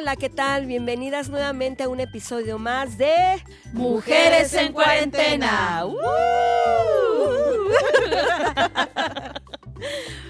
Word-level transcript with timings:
Hola, 0.00 0.16
¿qué 0.16 0.30
tal? 0.30 0.64
Bienvenidas 0.64 1.28
nuevamente 1.28 1.82
a 1.82 1.90
un 1.90 2.00
episodio 2.00 2.58
más 2.58 2.96
de 2.96 3.12
Mujeres 3.74 4.54
en 4.54 4.72
Cuarentena. 4.72 5.84
¡Uh! 5.84 5.94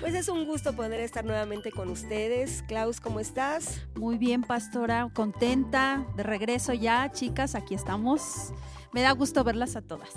Pues 0.00 0.14
es 0.14 0.28
un 0.28 0.44
gusto 0.44 0.74
poder 0.74 1.00
estar 1.00 1.24
nuevamente 1.24 1.70
con 1.70 1.88
ustedes. 1.88 2.64
Klaus, 2.66 3.00
¿cómo 3.00 3.20
estás? 3.20 3.80
Muy 3.94 4.18
bien, 4.18 4.42
pastora, 4.42 5.08
contenta 5.14 6.04
de 6.16 6.24
regreso 6.24 6.72
ya, 6.72 7.12
chicas, 7.12 7.54
aquí 7.54 7.76
estamos. 7.76 8.52
Me 8.92 9.02
da 9.02 9.12
gusto 9.12 9.44
verlas 9.44 9.76
a 9.76 9.82
todas. 9.82 10.10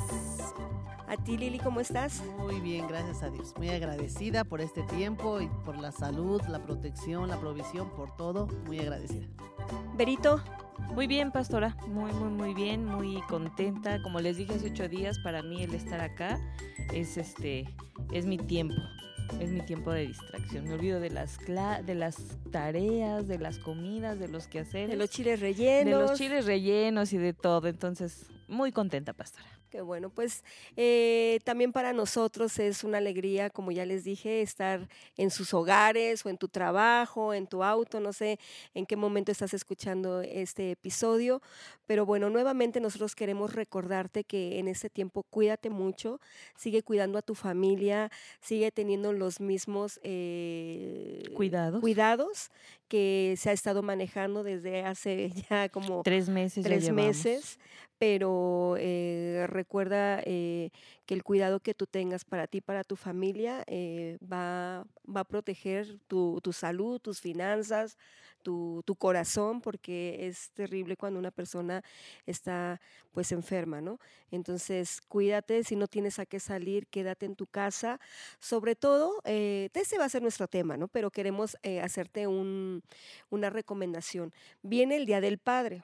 A 1.13 1.17
ti, 1.17 1.37
Lili, 1.37 1.59
¿cómo 1.59 1.79
estás? 1.79 2.23
Muy 2.39 2.59
bien, 2.59 2.87
gracias 2.87 3.21
a 3.21 3.29
Dios. 3.29 3.53
Muy 3.55 3.69
agradecida 3.69 4.43
por 4.43 4.61
este 4.61 4.81
tiempo 4.81 5.41
y 5.41 5.47
por 5.63 5.77
la 5.77 5.91
salud, 5.91 6.41
la 6.49 6.57
protección, 6.63 7.29
la 7.29 7.39
provisión, 7.39 7.87
por 7.91 8.15
todo. 8.17 8.47
Muy 8.65 8.79
agradecida. 8.79 9.27
Berito. 9.95 10.41
Muy 10.95 11.05
bien, 11.05 11.31
pastora. 11.31 11.77
Muy, 11.85 12.11
muy, 12.13 12.31
muy 12.31 12.53
bien. 12.55 12.85
Muy 12.85 13.21
contenta. 13.29 14.01
Como 14.01 14.21
les 14.21 14.37
dije 14.37 14.55
hace 14.55 14.71
ocho 14.71 14.89
días, 14.89 15.19
para 15.19 15.43
mí 15.43 15.61
el 15.61 15.75
estar 15.75 16.01
acá 16.01 16.39
es 16.91 17.15
este, 17.17 17.69
es 18.11 18.25
mi 18.25 18.39
tiempo. 18.39 18.81
Es 19.39 19.51
mi 19.51 19.61
tiempo 19.61 19.91
de 19.91 20.07
distracción. 20.07 20.63
Me 20.63 20.73
olvido 20.73 20.99
de 20.99 21.11
las 21.11 21.37
de 21.85 21.93
las 21.93 22.17
tareas, 22.49 23.27
de 23.27 23.37
las 23.37 23.59
comidas, 23.59 24.17
de 24.17 24.29
los 24.29 24.47
quehaceres. 24.47 24.89
De 24.89 24.95
los 24.95 25.11
chiles 25.11 25.41
rellenos. 25.41 25.85
De 25.85 26.07
los 26.07 26.17
chiles 26.17 26.47
rellenos 26.47 27.13
y 27.13 27.19
de 27.19 27.33
todo. 27.33 27.67
Entonces, 27.67 28.31
muy 28.47 28.71
contenta, 28.71 29.13
pastora. 29.13 29.52
Qué 29.73 29.81
bueno, 29.81 30.11
pues 30.11 30.43
eh, 30.77 31.39
también 31.45 31.71
para 31.71 31.93
nosotros 31.93 32.59
es 32.59 32.83
una 32.83 32.99
alegría, 32.99 33.49
como 33.49 33.71
ya 33.71 33.87
les 33.87 34.03
dije, 34.03 34.43
estar 34.43 34.87
en 35.17 35.31
sus 35.31 35.51
hogares 35.55 36.23
o 36.23 36.29
en 36.29 36.37
tu 36.37 36.47
trabajo, 36.47 37.33
en 37.33 37.47
tu 37.47 37.63
auto, 37.63 37.99
no 37.99 38.13
sé 38.13 38.37
en 38.75 38.85
qué 38.85 38.95
momento 38.95 39.31
estás 39.31 39.51
escuchando 39.55 40.21
este 40.21 40.69
episodio, 40.69 41.41
pero 41.87 42.05
bueno, 42.05 42.29
nuevamente 42.29 42.81
nosotros 42.81 43.15
queremos 43.15 43.55
recordarte 43.55 44.23
que 44.23 44.59
en 44.59 44.67
este 44.67 44.91
tiempo 44.91 45.23
cuídate 45.23 45.71
mucho, 45.71 46.21
sigue 46.55 46.83
cuidando 46.83 47.17
a 47.17 47.23
tu 47.23 47.33
familia, 47.33 48.11
sigue 48.41 48.71
teniendo 48.71 49.11
los 49.11 49.39
mismos 49.39 49.99
eh, 50.03 51.23
cuidados. 51.35 51.81
cuidados 51.81 52.51
que 52.93 53.33
se 53.39 53.49
ha 53.49 53.53
estado 53.53 53.81
manejando 53.81 54.43
desde 54.43 54.83
hace 54.85 55.31
ya 55.49 55.67
como 55.67 56.03
tres 56.03 56.29
meses. 56.29 56.63
Tres 56.63 56.91
meses, 56.91 57.57
pero 57.97 58.75
eh, 58.77 59.47
recuerda 59.49 60.21
eh, 60.23 60.69
que 61.07 61.15
el 61.15 61.23
cuidado 61.23 61.59
que 61.59 61.73
tú 61.73 61.87
tengas 61.87 62.23
para 62.23 62.45
ti, 62.45 62.61
para 62.61 62.83
tu 62.83 62.95
familia, 62.95 63.63
eh, 63.65 64.19
va, 64.21 64.85
va, 65.07 65.21
a 65.21 65.23
proteger 65.23 65.97
tu, 66.05 66.39
tu 66.43 66.53
salud, 66.53 66.99
tus 66.99 67.19
finanzas, 67.19 67.97
tu, 68.43 68.83
corazón, 68.99 69.61
porque 69.61 70.27
es 70.27 70.51
terrible 70.51 70.97
cuando 70.97 71.19
una 71.19 71.31
persona 71.31 71.83
está 72.25 72.79
pues 73.11 73.31
enferma, 73.31 73.81
¿no? 73.81 73.99
Entonces, 74.31 75.01
cuídate, 75.07 75.63
si 75.63 75.75
no 75.75 75.87
tienes 75.87 76.19
a 76.19 76.25
qué 76.25 76.39
salir, 76.39 76.87
quédate 76.87 77.25
en 77.25 77.35
tu 77.35 77.47
casa. 77.47 77.99
Sobre 78.39 78.75
todo, 78.75 79.21
eh, 79.25 79.69
ese 79.73 79.97
va 79.97 80.05
a 80.05 80.09
ser 80.09 80.21
nuestro 80.21 80.47
tema, 80.47 80.77
¿no? 80.77 80.87
Pero 80.87 81.09
queremos 81.11 81.57
hacerte 81.81 82.27
un, 82.27 82.83
una 83.29 83.49
recomendación. 83.49 84.33
Viene 84.61 84.97
el 84.97 85.05
Día 85.05 85.21
del 85.21 85.37
Padre 85.37 85.83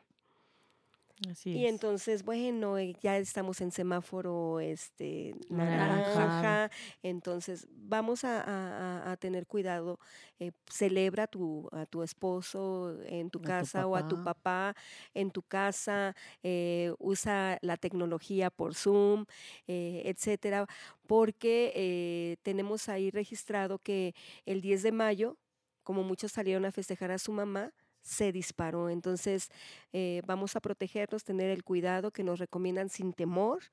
y 1.44 1.66
entonces, 1.66 2.24
bueno, 2.24 2.78
eh, 2.78 2.96
ya 3.02 3.18
estamos 3.18 3.60
en 3.60 3.72
semáforo 3.72 4.60
este, 4.62 5.36
naranja, 5.50 6.72
entonces 7.04 7.68
vamos 7.72 8.24
a, 8.24 9.18
tener 9.20 9.46
cuidado. 9.46 10.00
Eh, 10.40 10.52
celebra 10.72 11.24
a 11.24 11.28
tu, 11.28 11.68
a 11.74 11.86
tu 11.86 12.04
esposo 12.04 12.98
en 13.06 13.30
tu 13.30 13.42
casa 13.42 13.86
o 13.86 13.96
a 13.96 14.08
tu 14.08 14.24
papá 14.24 14.74
en 15.14 15.32
tu 15.32 15.42
casa, 15.42 16.16
eh, 16.44 16.94
usa 17.00 17.58
la 17.62 17.76
tecnología 17.76 18.50
por 18.50 18.76
Zoom, 18.76 19.26
etcétera, 19.68 20.68
porque 21.08 22.38
tenemos 22.44 22.88
ahí 22.88 23.12
registrado 23.12 23.80
que 23.80 24.14
el 24.46 24.62
10 24.62 24.84
de 24.84 24.92
mayo, 24.92 25.38
como 25.84 26.04
muchos 26.04 26.32
salieron 26.32 26.66
a 26.66 26.72
festejar 26.72 27.12
a 27.12 27.20
su 27.20 27.34
mamá, 27.34 27.74
se 28.02 28.32
disparó. 28.32 28.90
Entonces, 28.90 29.50
eh, 29.94 30.22
vamos 30.26 30.56
a 30.56 30.60
protegernos, 30.60 31.24
tener 31.24 31.50
el 31.50 31.64
cuidado 31.64 32.12
que 32.12 32.24
nos 32.24 32.40
recomiendan 32.40 32.90
sin 32.90 33.14
temor 33.14 33.64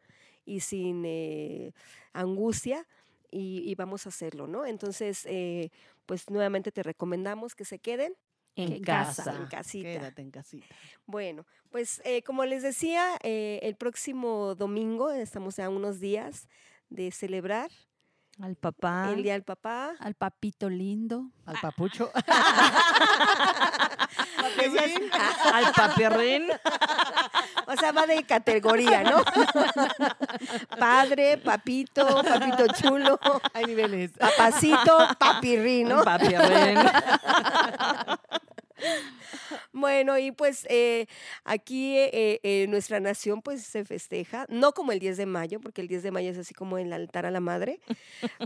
y 0.45 0.61
sin 0.61 1.05
eh, 1.07 1.73
angustia. 2.13 2.87
Y, 3.39 3.75
vamos 3.75 4.07
a 4.07 4.09
hacerlo, 4.09 4.47
¿no? 4.47 4.65
Entonces, 4.65 5.27
eh, 5.27 5.71
pues 6.07 6.31
nuevamente 6.31 6.73
te 6.73 6.83
recomendamos 6.83 7.55
que 7.55 7.67
se 7.67 7.79
queden 7.79 8.15
en, 8.55 8.81
casa, 8.81 9.37
en 9.37 9.47
casita. 9.47 9.89
Quédate 9.89 10.23
en 10.23 10.31
casita. 10.31 10.75
Bueno, 11.05 11.45
pues 11.69 12.01
como 12.25 12.47
les 12.47 12.63
decía, 12.63 13.17
el 13.23 13.77
próximo 13.77 14.55
domingo, 14.55 15.11
estamos 15.11 15.59
a 15.59 15.69
unos 15.69 16.01
días 16.01 16.49
de 16.89 17.11
celebrar 17.11 17.71
al 18.41 18.57
papá. 18.57 19.11
El 19.13 19.23
día 19.23 19.33
del 19.33 19.45
papá. 19.45 19.95
Al 19.99 20.15
papito 20.15 20.69
lindo. 20.69 21.31
Al 21.47 21.57
papucho. 21.61 22.11
al 25.53 25.73
papirrín. 25.73 26.49
O 27.67 27.77
sea, 27.77 27.93
va 27.93 28.07
de 28.07 28.25
categoría, 28.25 29.03
¿no? 29.03 29.23
Padre, 30.79 31.39
papito, 31.39 32.07
papito 32.23 32.67
chulo. 32.75 33.19
Hay 33.55 33.65
niveles. 33.65 34.13
Papacito, 34.13 34.97
papirrín, 35.19 35.89
¿no? 35.89 36.05
Papirrín. 36.05 36.79
Bueno, 39.77 40.17
y 40.17 40.33
pues 40.33 40.67
eh, 40.71 41.05
aquí 41.45 41.99
eh, 41.99 42.41
eh, 42.43 42.67
nuestra 42.67 42.99
nación 42.99 43.43
pues 43.43 43.63
se 43.63 43.85
festeja, 43.85 44.47
no 44.49 44.73
como 44.73 44.91
el 44.91 44.99
10 44.99 45.19
de 45.19 45.27
mayo, 45.27 45.61
porque 45.61 45.83
el 45.83 45.87
10 45.87 46.03
de 46.03 46.11
mayo 46.11 46.31
es 46.31 46.39
así 46.39 46.55
como 46.55 46.79
el 46.79 46.95
altar 46.95 47.27
a 47.27 47.31
la 47.31 47.41
madre, 47.41 47.79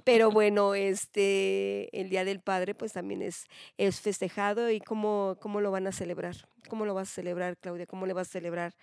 pero 0.02 0.30
bueno, 0.32 0.74
este, 0.74 1.88
el 1.96 2.10
Día 2.10 2.24
del 2.24 2.41
Padre 2.41 2.74
pues 2.74 2.94
también 2.94 3.22
es, 3.22 3.44
es 3.78 4.00
festejado 4.00 4.70
y 4.72 4.80
cómo, 4.80 5.36
cómo 5.41 5.60
lo 5.60 5.70
van 5.70 5.86
a 5.86 5.92
celebrar, 5.92 6.34
cómo 6.68 6.84
lo 6.84 6.94
vas 6.94 7.08
a 7.08 7.14
celebrar, 7.14 7.56
Claudia, 7.58 7.86
cómo 7.86 8.06
le 8.06 8.12
vas 8.12 8.26
a 8.26 8.32
celebrar 8.32 8.74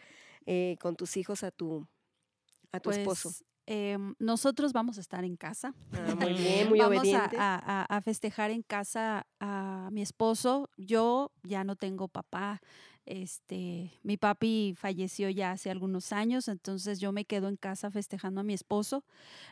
con 0.79 0.95
tus 0.95 1.17
hijos 1.17 1.43
a 1.43 1.51
tu, 1.51 1.85
a 2.71 2.79
tu 2.79 2.91
esposo. 2.91 3.33
Em, 3.69 4.15
nosotros 4.17 4.71
vamos 4.71 4.97
a 4.97 5.01
estar 5.01 5.25
en 5.25 5.35
casa. 5.35 5.73
Ah, 5.91 6.15
muy 6.15 6.33
bien, 6.33 6.69
muy 6.69 6.79
vamos 6.79 7.03
A, 7.37 8.01
festejar 8.01 8.49
en 8.49 8.63
casa 8.63 9.27
a 9.41 9.89
mi 9.91 10.01
esposo. 10.01 10.69
Yo 10.77 11.31
ya 11.43 11.65
no 11.65 11.75
tengo 11.75 12.07
papá. 12.07 12.61
Este, 13.07 13.93
mi 14.03 14.17
papi 14.17 14.75
falleció 14.77 15.29
ya 15.29 15.51
hace 15.51 15.71
algunos 15.71 16.11
años, 16.11 16.49
entonces 16.49 16.99
yo 16.99 17.13
me 17.13 17.23
quedo 17.23 17.47
en 17.47 17.55
casa 17.55 17.89
festejando 17.89 18.41
a 18.41 18.43
mi 18.43 18.53
esposo. 18.53 19.05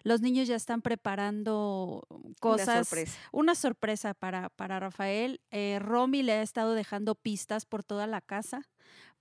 Los 0.04 0.20
niños 0.20 0.50
ya 0.50 0.58
están 0.58 0.82
preparando 0.82 2.06
cosas. 2.42 2.68
Una 2.68 2.84
sorpresa. 2.84 3.20
Una 3.32 3.56
sorpresa 3.56 4.14
para, 4.14 4.50
para 4.50 4.80
Rafael. 4.82 5.40
Eh, 5.52 5.80
Romy 5.80 6.22
le 6.22 6.34
ha 6.34 6.42
estado 6.42 6.74
dejando 6.74 7.16
pistas 7.16 7.66
por 7.66 7.84
toda 7.84 8.08
la 8.08 8.20
casa 8.20 8.68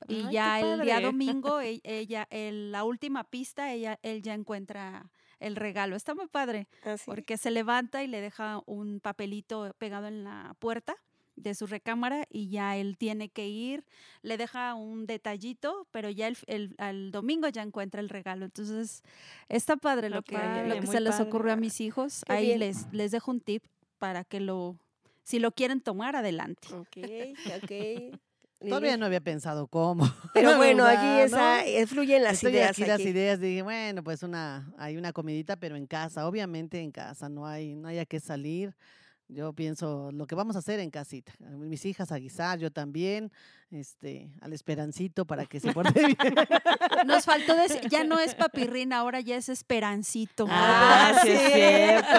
y 0.09 0.29
ya 0.31 0.61
el 0.61 0.81
día 0.81 1.01
domingo, 1.01 1.61
e, 1.61 1.81
ella, 1.85 2.27
la 2.31 2.85
última 2.85 3.25
pista, 3.25 3.73
ella, 3.73 3.99
él 4.03 4.23
ya 4.23 4.35
encuentra 4.35 5.11
el 5.41 5.57
regalo. 5.57 5.97
Está 5.97 6.15
muy 6.15 6.27
padre, 6.27 6.69
¿Ah, 6.85 6.97
porque 7.05 7.37
se 7.37 7.51
levanta 7.51 8.03
y 8.03 8.09
le 8.09 8.21
deja 8.21 8.61
un 8.67 9.01
papelito 9.01 9.75
pegado 9.79 10.09
en 10.09 10.25
la 10.25 10.57
puerta 10.59 10.97
de 11.37 11.55
su 11.55 11.67
recámara 11.67 12.27
y 12.31 12.49
ya 12.49 12.77
él 12.77 12.97
tiene 12.97 13.29
que 13.29 13.49
ir, 13.49 13.85
le 14.23 14.37
deja 14.37 14.75
un 14.75 15.07
detallito, 15.07 15.87
pero 15.91 16.11
ya 16.11 16.29
el, 16.29 16.77
el, 16.79 17.11
domingo 17.11 17.49
ya 17.49 17.63
encuentra 17.63 18.01
el 18.01 18.09
regalo. 18.09 18.45
Entonces, 18.45 19.03
está 19.49 19.77
padre 19.77 20.11
lo 20.11 20.23
que, 20.23 20.37
lo 20.67 20.81
que 20.81 20.87
se 20.87 21.01
les 21.01 21.21
ocurrió 21.21 21.53
a 21.53 21.57
mis 21.57 21.81
hijos. 21.81 22.25
Ahí 22.29 22.57
les, 22.57 22.93
les 22.93 23.11
dejo 23.11 23.31
un 23.31 23.41
tip 23.41 23.65
para 23.99 24.25
que 24.25 24.41
lo, 24.41 24.77
si 25.23 25.39
lo 25.39 25.53
quieren 25.53 25.81
tomar, 25.81 26.17
adelante. 26.17 26.69
Ok, 26.75 26.99
ok. 27.63 28.19
Todavía 28.69 28.97
no 28.97 29.07
había 29.07 29.21
pensado 29.21 29.67
cómo. 29.67 30.05
Pero 30.35 30.57
bueno, 30.57 30.87
aquí 30.87 31.21
está, 31.21 31.67
eh, 31.67 31.87
fluyen 31.87 32.23
las 32.23 32.43
ideas. 32.43 32.71
Aquí, 32.71 32.85
las 32.85 33.01
ideas, 33.01 33.41
dije, 33.41 33.63
bueno, 33.63 34.03
pues 34.03 34.23
una, 34.23 34.73
hay 34.79 34.97
una 34.97 35.13
comidita, 35.13 35.57
pero 35.57 35.77
en 35.77 35.87
casa, 35.87 36.27
obviamente 36.27 36.81
en 36.81 36.91
casa, 36.91 37.29
no 37.29 37.47
hay, 37.47 37.75
no 37.75 37.89
haya 37.89 38.07
que 38.07 38.21
salir. 38.21 38.75
Yo 39.29 39.55
pienso 39.55 40.11
lo 40.13 40.27
que 40.27 40.35
vamos 40.35 40.55
a 40.55 40.59
hacer 40.59 40.81
en 40.81 40.91
casita. 40.91 41.33
Mis 41.41 41.85
hijas 41.87 42.13
a 42.13 42.19
guisar, 42.19 42.59
yo 42.59 42.71
también, 42.71 43.33
este, 43.71 44.31
al 44.43 44.53
esperancito 44.53 45.25
para 45.25 45.47
que 45.47 45.61
se 45.61 45.73
porte 45.73 45.99
bien. 46.07 46.35
Nos 47.07 47.25
faltó 47.25 47.57
decir, 47.57 47.89
ya 47.89 48.05
no 48.05 48.19
es 48.19 48.35
papirrín, 48.37 48.93
ahora 48.93 49.21
ya 49.21 49.37
es 49.37 49.49
esperancito. 49.49 50.47
Ah, 50.49 51.21
sí, 51.23 51.31
es 51.31 51.53
cierto. 51.53 52.19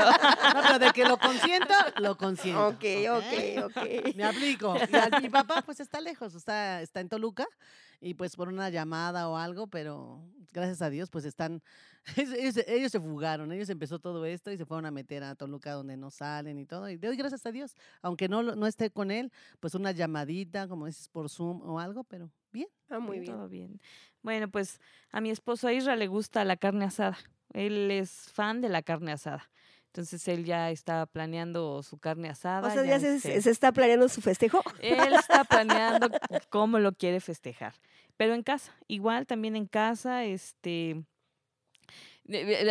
No, 0.56 0.62
pero 0.64 0.80
de 0.80 0.92
que 0.92 1.06
lo 1.06 1.18
consiento, 1.18 1.74
lo 2.00 2.18
consiento. 2.18 2.68
Ok, 2.70 2.84
ok, 3.12 3.66
ok. 3.66 4.16
Me 4.16 4.24
aplico. 4.24 4.76
Y 4.76 5.22
mi 5.22 5.30
papá, 5.30 5.62
pues 5.62 5.80
está 5.80 6.02
lejos, 6.02 6.34
está, 6.34 6.82
está 6.82 7.02
en 7.02 7.10
Toluca 7.10 7.48
y 8.02 8.16
pues 8.16 8.36
por 8.36 8.48
una 8.48 8.70
llamada 8.70 9.30
o 9.30 9.38
algo, 9.38 9.68
pero 9.68 10.24
gracias 10.52 10.82
a 10.82 10.90
Dios, 10.90 11.10
pues 11.10 11.26
están 11.26 11.62
ellos, 12.16 12.58
ellos 12.68 12.92
se 12.92 13.00
fugaron, 13.00 13.52
ellos 13.52 13.70
empezó 13.70 14.00
todo 14.00 14.26
esto 14.26 14.52
y 14.52 14.58
se 14.58 14.66
fueron 14.66 14.86
a 14.86 14.92
meter 14.92 15.24
a 15.24 15.36
Toluca 15.36 15.72
donde 15.72 15.98
no 15.98 16.12
salen 16.12 16.60
y 16.60 16.66
todo. 16.66 16.90
Y 16.90 16.98
doy 16.98 17.16
gracias 17.18 17.46
a 17.46 17.52
Dios, 17.52 17.76
aunque 18.02 18.30
no, 18.30 18.44
no 18.44 18.68
esté 18.68 18.92
con 18.92 19.12
él, 19.12 19.32
pues 19.60 19.76
una 19.76 19.92
llamadita, 19.92 20.68
como 20.68 20.86
dices, 20.86 21.10
por 21.10 21.30
Zoom 21.30 21.62
o 21.64 21.80
algo, 21.80 22.04
pero 22.04 22.30
bien. 22.52 22.68
Ah, 22.90 23.00
muy 23.00 23.20
bien. 23.20 23.34
Todo 23.34 23.50
bien. 23.50 23.82
Bueno, 24.22 24.50
pues 24.50 24.80
a 25.12 25.22
mi 25.22 25.32
esposo 25.32 25.68
a 25.68 25.74
Isra 25.74 25.96
le 25.96 26.08
gusta 26.08 26.46
la 26.46 26.58
carne 26.58 26.86
asada. 26.86 27.18
Él 27.54 27.90
es 27.92 28.30
fan 28.32 28.62
de 28.62 28.70
la 28.70 28.82
carne 28.82 29.12
asada. 29.12 29.50
Entonces 29.88 30.28
él 30.28 30.44
ya 30.44 30.72
está 30.72 31.06
planeando 31.06 31.82
su 31.82 31.98
carne 31.98 32.28
asada. 32.28 32.68
O 32.68 32.72
sea, 32.72 32.84
ya 32.84 33.00
se, 33.00 33.16
este, 33.16 33.42
se 33.42 33.50
está 33.50 33.72
planeando 33.72 34.10
su 34.10 34.20
festejo. 34.20 34.62
Él 34.82 35.14
está 35.14 35.46
planeando 35.46 36.10
cómo 36.50 36.80
lo 36.80 36.92
quiere 36.92 37.22
festejar. 37.22 37.74
Pero 38.18 38.34
en 38.34 38.44
casa, 38.44 38.74
igual 38.88 39.26
también 39.26 39.56
en 39.56 39.68
casa, 39.68 40.26
este. 40.26 41.06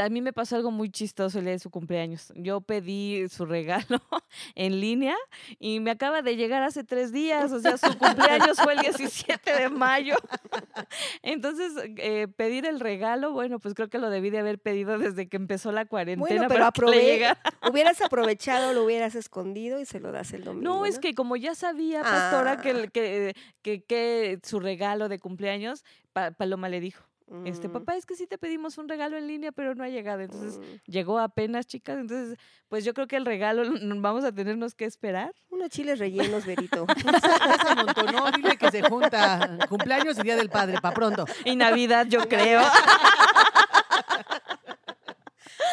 A 0.02 0.08
mí 0.08 0.20
me 0.20 0.32
pasó 0.32 0.56
algo 0.56 0.72
muy 0.72 0.90
chistoso 0.90 1.38
el 1.38 1.44
día 1.44 1.52
de 1.52 1.58
su 1.60 1.70
cumpleaños. 1.70 2.32
Yo 2.34 2.60
pedí 2.60 3.28
su 3.28 3.46
regalo 3.46 3.84
en 4.56 4.80
línea 4.80 5.14
y 5.60 5.78
me 5.78 5.92
acaba 5.92 6.22
de 6.22 6.34
llegar 6.36 6.62
hace 6.64 6.82
tres 6.82 7.12
días. 7.12 7.52
O 7.52 7.60
sea, 7.60 7.76
su 7.78 7.96
cumpleaños 7.96 8.58
fue 8.60 8.72
el 8.74 8.80
17 8.80 9.52
de 9.52 9.68
mayo. 9.68 10.16
Entonces, 11.22 11.72
eh, 11.98 12.26
pedir 12.36 12.66
el 12.66 12.80
regalo, 12.80 13.32
bueno, 13.32 13.58
pues 13.60 13.74
creo 13.74 13.88
que 13.88 13.98
lo 13.98 14.10
debí 14.10 14.30
de 14.30 14.38
haber 14.38 14.58
pedido 14.58 14.98
desde 14.98 15.28
que 15.28 15.36
empezó 15.36 15.72
la 15.72 15.84
cuarentena. 15.84 16.48
pero 16.48 16.64
aprove-. 16.66 17.36
Hubieras 17.70 18.00
aprovechado, 18.00 18.72
lo 18.72 18.84
hubieras 18.84 19.14
escondido 19.14 19.78
y 19.80 19.86
se 19.86 20.00
lo 20.00 20.12
das 20.12 20.32
el 20.32 20.44
domingo. 20.44 20.68
No, 20.68 20.86
es 20.86 20.98
que 20.98 21.14
como 21.14 21.36
ya 21.36 21.54
sabía, 21.54 22.02
pastora, 22.02 22.60
que, 22.60 22.70
Ah. 22.70 22.72
el- 22.72 22.90
que, 22.92 23.34
que, 23.62 23.82
que 23.84 24.38
su 24.42 24.60
regalo 24.60 25.08
de 25.08 25.18
cumpleaños, 25.18 25.84
Pa- 26.12 26.32
Paloma 26.32 26.68
le 26.68 26.80
dijo, 26.80 27.04
este 27.46 27.68
Mm, 27.68 27.72
papá, 27.72 27.96
es 27.96 28.04
que 28.04 28.16
sí 28.16 28.26
te 28.26 28.36
pedimos 28.38 28.76
un 28.76 28.88
regalo 28.88 29.16
en 29.16 29.26
línea, 29.26 29.50
pero 29.50 29.74
no 29.74 29.82
ha 29.82 29.88
llegado. 29.88 30.20
Entonces 30.20 30.58
mm. 30.58 30.90
llegó 30.90 31.18
apenas, 31.18 31.66
chicas. 31.66 31.98
Entonces, 31.98 32.38
pues 32.68 32.84
yo 32.84 32.92
creo 32.94 33.06
que 33.06 33.16
el 33.16 33.24
regalo 33.24 33.62
vamos 34.00 34.24
a 34.24 34.32
tenernos 34.32 34.74
que 34.74 34.84
esperar. 34.84 35.34
Unos 35.50 35.70
chiles 35.70 35.98
rellenos, 35.98 36.44
Berito. 36.44 36.86
Se 37.62 37.68
amontonó, 37.68 38.30
dile 38.32 38.56
que 38.56 38.70
se 38.70 38.82
junta 38.82 39.58
cumpleaños 39.68 40.18
y 40.18 40.22
Día 40.22 40.36
del 40.36 40.50
Padre, 40.50 40.78
para 40.82 40.94
pronto. 40.94 41.24
Y 41.44 41.56
Navidad, 41.56 42.06
yo 42.08 42.20
creo. 42.28 42.60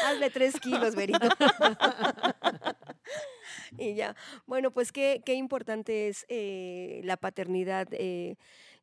Hazle 0.08 0.30
tres 0.30 0.60
kilos, 0.60 0.96
Berito. 0.96 1.28
y 3.78 3.96
ya. 3.96 4.16
Bueno, 4.46 4.72
pues 4.72 4.92
qué, 4.92 5.22
qué 5.26 5.34
importante 5.36 6.08
es 6.08 6.26
eh, 6.30 7.02
la 7.04 7.18
paternidad. 7.18 7.88
eh, 7.92 8.36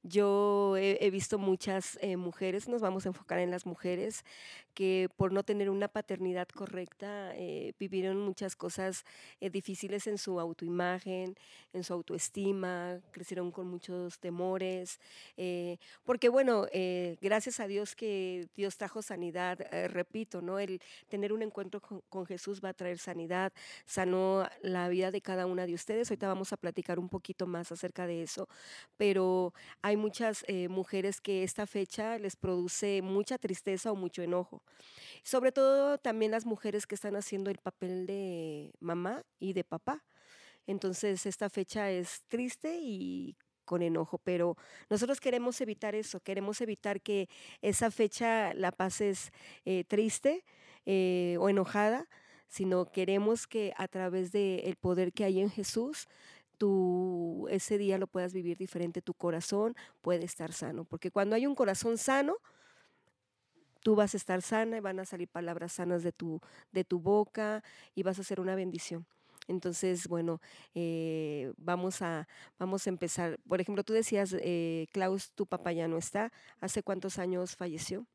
yo 0.02 0.76
he, 0.76 1.10
visto 1.10 1.38
muchas 1.38 1.98
eh, 2.00 2.16
mujeres, 2.16 2.68
nos 2.68 2.80
vamos 2.80 3.04
a 3.04 3.08
enfocar 3.08 3.40
en 3.40 3.50
las 3.50 3.66
mujeres, 3.66 4.24
que 4.72 5.08
por 5.16 5.32
no 5.32 5.42
tener 5.42 5.70
una 5.70 5.88
paternidad 5.88 6.46
correcta 6.48 7.32
eh, 7.34 7.72
vivieron 7.80 8.20
muchas 8.20 8.54
cosas 8.54 9.04
eh, 9.40 9.50
difíciles 9.50 10.06
en 10.06 10.16
su 10.16 10.38
autoimagen, 10.38 11.34
en 11.72 11.84
su 11.84 11.92
autoestima, 11.92 13.00
crecieron 13.10 13.50
con 13.50 13.66
muchos 13.66 14.20
temores, 14.20 15.00
porque 16.04 16.28
bueno, 16.28 16.66
gracias 17.20 17.60
a 17.60 17.66
Dios 17.66 17.94
que 17.94 18.48
Dios 18.56 18.76
trajo 18.76 19.02
sanidad, 19.02 19.58
repito, 19.88 20.40
¿no? 20.40 20.58
El 20.58 20.80
tener 21.08 21.32
un 21.32 21.42
encuentro 21.42 21.80
con, 21.80 22.00
con 22.08 22.26
Jesús 22.26 22.60
va 22.64 22.70
a 22.70 22.74
traer 22.74 22.98
sanidad, 22.98 23.52
sanó 23.84 24.48
la 24.62 24.88
vida 24.88 25.10
de 25.10 25.20
cada 25.20 25.46
una 25.46 25.66
de 25.66 25.74
ustedes. 25.74 26.10
Ahorita 26.10 26.28
vamos 26.28 26.52
a 26.52 26.56
platicar 26.56 26.98
un 26.98 27.08
poquito 27.08 27.46
más 27.46 27.70
acerca 27.72 28.06
de 28.06 28.22
eso, 28.22 28.48
pero 28.96 29.52
hay 29.88 29.96
muchas 29.96 30.44
eh, 30.48 30.68
mujeres 30.68 31.18
que 31.22 31.42
esta 31.42 31.66
fecha 31.66 32.18
les 32.18 32.36
produce 32.36 33.00
mucha 33.00 33.38
tristeza 33.38 33.90
o 33.90 33.96
mucho 33.96 34.20
enojo. 34.20 34.62
Sobre 35.22 35.50
todo 35.50 35.96
también 35.96 36.30
las 36.30 36.44
mujeres 36.44 36.86
que 36.86 36.94
están 36.94 37.16
haciendo 37.16 37.50
el 37.50 37.56
papel 37.56 38.06
de 38.06 38.70
mamá 38.80 39.22
y 39.38 39.54
de 39.54 39.64
papá. 39.64 40.04
Entonces 40.66 41.24
esta 41.24 41.48
fecha 41.48 41.90
es 41.90 42.22
triste 42.28 42.78
y 42.82 43.38
con 43.64 43.80
enojo, 43.80 44.18
pero 44.18 44.56
nosotros 44.90 45.20
queremos 45.20 45.58
evitar 45.62 45.94
eso, 45.94 46.20
queremos 46.20 46.60
evitar 46.60 47.00
que 47.00 47.30
esa 47.62 47.90
fecha 47.90 48.52
la 48.52 48.72
pases 48.72 49.32
eh, 49.64 49.84
triste 49.84 50.44
eh, 50.84 51.36
o 51.40 51.48
enojada, 51.48 52.08
sino 52.46 52.90
queremos 52.90 53.46
que 53.46 53.72
a 53.76 53.88
través 53.88 54.32
del 54.32 54.76
poder 54.76 55.12
que 55.12 55.24
hay 55.24 55.40
en 55.40 55.50
Jesús, 55.50 56.08
tú 56.58 57.46
ese 57.50 57.78
día 57.78 57.98
lo 57.98 58.06
puedas 58.06 58.32
vivir 58.32 58.58
diferente, 58.58 59.00
tu 59.00 59.14
corazón 59.14 59.74
puede 60.02 60.24
estar 60.24 60.52
sano, 60.52 60.84
porque 60.84 61.10
cuando 61.10 61.36
hay 61.36 61.46
un 61.46 61.54
corazón 61.54 61.96
sano, 61.96 62.36
tú 63.82 63.94
vas 63.94 64.14
a 64.14 64.16
estar 64.16 64.42
sana 64.42 64.76
y 64.76 64.80
van 64.80 65.00
a 65.00 65.04
salir 65.04 65.28
palabras 65.28 65.72
sanas 65.72 66.02
de 66.02 66.12
tu, 66.12 66.40
de 66.72 66.84
tu 66.84 66.98
boca 66.98 67.62
y 67.94 68.02
vas 68.02 68.18
a 68.18 68.24
ser 68.24 68.40
una 68.40 68.54
bendición. 68.54 69.06
Entonces, 69.46 70.08
bueno, 70.08 70.40
eh, 70.74 71.52
vamos, 71.56 72.02
a, 72.02 72.28
vamos 72.58 72.86
a 72.86 72.90
empezar. 72.90 73.40
Por 73.48 73.60
ejemplo, 73.60 73.82
tú 73.82 73.94
decías, 73.94 74.36
eh, 74.40 74.86
Klaus, 74.92 75.30
tu 75.30 75.46
papá 75.46 75.72
ya 75.72 75.88
no 75.88 75.96
está. 75.96 76.32
¿Hace 76.60 76.82
cuántos 76.82 77.18
años 77.18 77.56
falleció? 77.56 78.06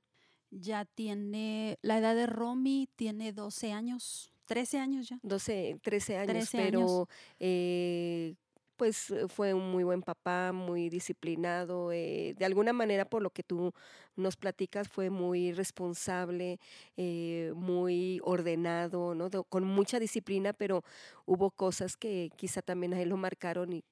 Ya 0.52 0.86
tiene, 0.86 1.80
la 1.82 1.98
edad 1.98 2.16
de 2.16 2.28
Romy 2.28 2.88
tiene 2.96 3.34
12 3.34 3.74
años, 3.74 4.32
13 4.46 4.78
años 4.80 5.10
ya. 5.10 5.20
12, 5.22 5.80
13 5.84 6.18
años, 6.18 6.52
13 6.52 6.56
pero 6.56 7.08
años. 7.08 7.08
eh, 7.40 8.36
pues 8.76 9.10
eh, 9.12 9.28
fue 9.30 9.54
un 9.54 9.72
muy 9.72 9.84
buen 9.84 10.02
papá, 10.02 10.52
muy 10.52 10.90
disciplinado. 10.90 11.92
eh, 11.94 12.34
de 12.38 12.46
alguna 12.46 12.74
manera, 12.74 13.06
por 13.06 13.22
lo 13.22 13.30
que 13.30 13.44
tú 13.44 13.74
nos 14.16 14.36
platicas, 14.38 14.88
fue 14.90 15.10
muy 15.10 15.52
responsable, 15.54 16.60
eh, 16.98 17.54
muy 17.56 18.20
ordenado, 18.24 19.16
¿no? 19.16 19.30
De- 19.30 19.44
con 19.50 19.64
mucha 19.66 20.00
disciplina, 20.00 20.54
pero 20.54 20.84
hubo 21.26 21.52
cosas 21.52 21.96
que 21.98 22.30
quizá 22.36 22.62
también 22.62 22.94
a 22.94 23.02
él 23.02 23.10
lo 23.10 23.18
marcaron 23.18 23.72
y 23.74 23.84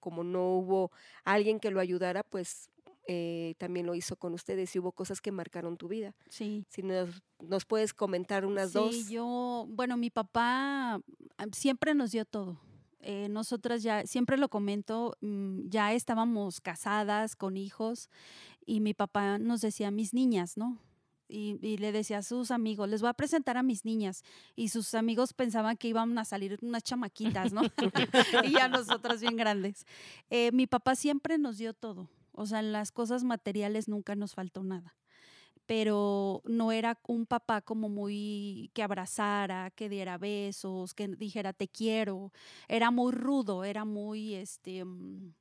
como 0.00 0.24
no 0.24 0.48
hubo 0.56 0.90
alguien 1.24 1.60
que 1.60 1.70
lo 1.70 1.80
ayudara, 1.80 2.22
pues 2.24 2.70
eh, 3.08 3.54
también 3.58 3.86
lo 3.86 3.94
hizo 3.94 4.16
con 4.16 4.32
ustedes 4.34 4.74
y 4.74 4.78
hubo 4.78 4.92
cosas 4.92 5.20
que 5.20 5.32
marcaron 5.32 5.76
tu 5.76 5.88
vida. 5.88 6.14
Sí. 6.28 6.64
Si 6.68 6.82
nos, 6.82 7.22
nos 7.40 7.64
puedes 7.64 7.94
comentar 7.94 8.46
unas 8.46 8.70
sí, 8.70 8.78
dos. 8.78 9.08
yo, 9.08 9.66
bueno, 9.68 9.96
mi 9.96 10.10
papá 10.10 11.00
ah, 11.38 11.46
siempre 11.52 11.94
nos 11.94 12.12
dio 12.12 12.24
todo. 12.24 12.60
Eh, 13.00 13.28
nosotras 13.28 13.82
ya, 13.82 14.06
siempre 14.06 14.36
lo 14.36 14.48
comento, 14.48 15.16
mm, 15.20 15.68
ya 15.68 15.92
estábamos 15.92 16.60
casadas 16.60 17.34
con 17.34 17.56
hijos 17.56 18.08
y 18.64 18.78
mi 18.78 18.94
papá 18.94 19.38
nos 19.38 19.60
decía, 19.60 19.90
mis 19.90 20.14
niñas, 20.14 20.56
¿no? 20.56 20.78
Y, 21.28 21.58
y 21.66 21.78
le 21.78 21.90
decía 21.90 22.18
a 22.18 22.22
sus 22.22 22.52
amigos, 22.52 22.88
les 22.88 23.00
voy 23.00 23.10
a 23.10 23.14
presentar 23.14 23.56
a 23.56 23.62
mis 23.64 23.84
niñas. 23.84 24.22
Y 24.54 24.68
sus 24.68 24.94
amigos 24.94 25.32
pensaban 25.32 25.76
que 25.76 25.88
iban 25.88 26.16
a 26.18 26.24
salir 26.24 26.58
unas 26.62 26.84
chamaquitas, 26.84 27.52
¿no? 27.52 27.62
y 28.44 28.56
a 28.56 28.68
nosotras 28.68 29.20
bien 29.20 29.36
grandes. 29.36 29.86
Eh, 30.30 30.52
mi 30.52 30.68
papá 30.68 30.94
siempre 30.94 31.38
nos 31.38 31.58
dio 31.58 31.72
todo. 31.72 32.08
O 32.32 32.46
sea, 32.46 32.60
en 32.60 32.72
las 32.72 32.92
cosas 32.92 33.24
materiales 33.24 33.88
nunca 33.88 34.14
nos 34.16 34.34
faltó 34.34 34.62
nada 34.64 34.96
pero 35.66 36.42
no 36.44 36.72
era 36.72 36.98
un 37.06 37.24
papá 37.26 37.60
como 37.62 37.88
muy 37.88 38.70
que 38.74 38.82
abrazara, 38.82 39.70
que 39.70 39.88
diera 39.88 40.18
besos, 40.18 40.92
que 40.92 41.08
dijera 41.08 41.52
te 41.52 41.68
quiero. 41.68 42.32
Era 42.68 42.90
muy 42.90 43.12
rudo, 43.12 43.64
era 43.64 43.84
muy 43.84 44.34
este 44.34 44.84
mm, 44.84 45.32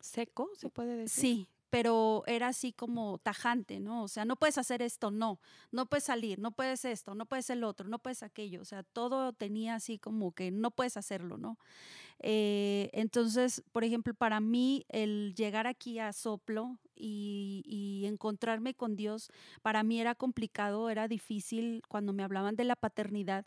¿Seco, 0.00 0.50
se 0.56 0.70
puede 0.70 0.96
decir? 0.96 1.20
sí, 1.20 1.48
pero 1.70 2.22
era 2.26 2.48
así 2.48 2.72
como 2.72 3.18
tajante, 3.18 3.80
¿no? 3.80 4.04
O 4.04 4.08
sea, 4.08 4.24
no 4.24 4.36
puedes 4.36 4.58
hacer 4.58 4.82
esto, 4.82 5.10
no, 5.10 5.40
no 5.72 5.86
puedes 5.86 6.04
salir, 6.04 6.38
no 6.38 6.52
puedes 6.52 6.84
esto, 6.84 7.14
no 7.14 7.26
puedes 7.26 7.50
el 7.50 7.64
otro, 7.64 7.88
no 7.88 7.98
puedes 7.98 8.22
aquello, 8.22 8.62
o 8.62 8.64
sea, 8.64 8.82
todo 8.82 9.32
tenía 9.32 9.74
así 9.74 9.98
como 9.98 10.32
que 10.32 10.50
no 10.50 10.70
puedes 10.70 10.96
hacerlo, 10.96 11.38
¿no? 11.38 11.58
Eh, 12.18 12.88
entonces, 12.92 13.62
por 13.72 13.84
ejemplo, 13.84 14.14
para 14.14 14.40
mí 14.40 14.86
el 14.88 15.34
llegar 15.34 15.66
aquí 15.66 15.98
a 15.98 16.12
Soplo 16.12 16.78
y, 16.94 17.62
y 17.66 18.06
encontrarme 18.06 18.74
con 18.74 18.96
Dios, 18.96 19.30
para 19.60 19.82
mí 19.82 20.00
era 20.00 20.14
complicado, 20.14 20.88
era 20.88 21.08
difícil 21.08 21.82
cuando 21.88 22.12
me 22.14 22.22
hablaban 22.22 22.56
de 22.56 22.64
la 22.64 22.76
paternidad, 22.76 23.44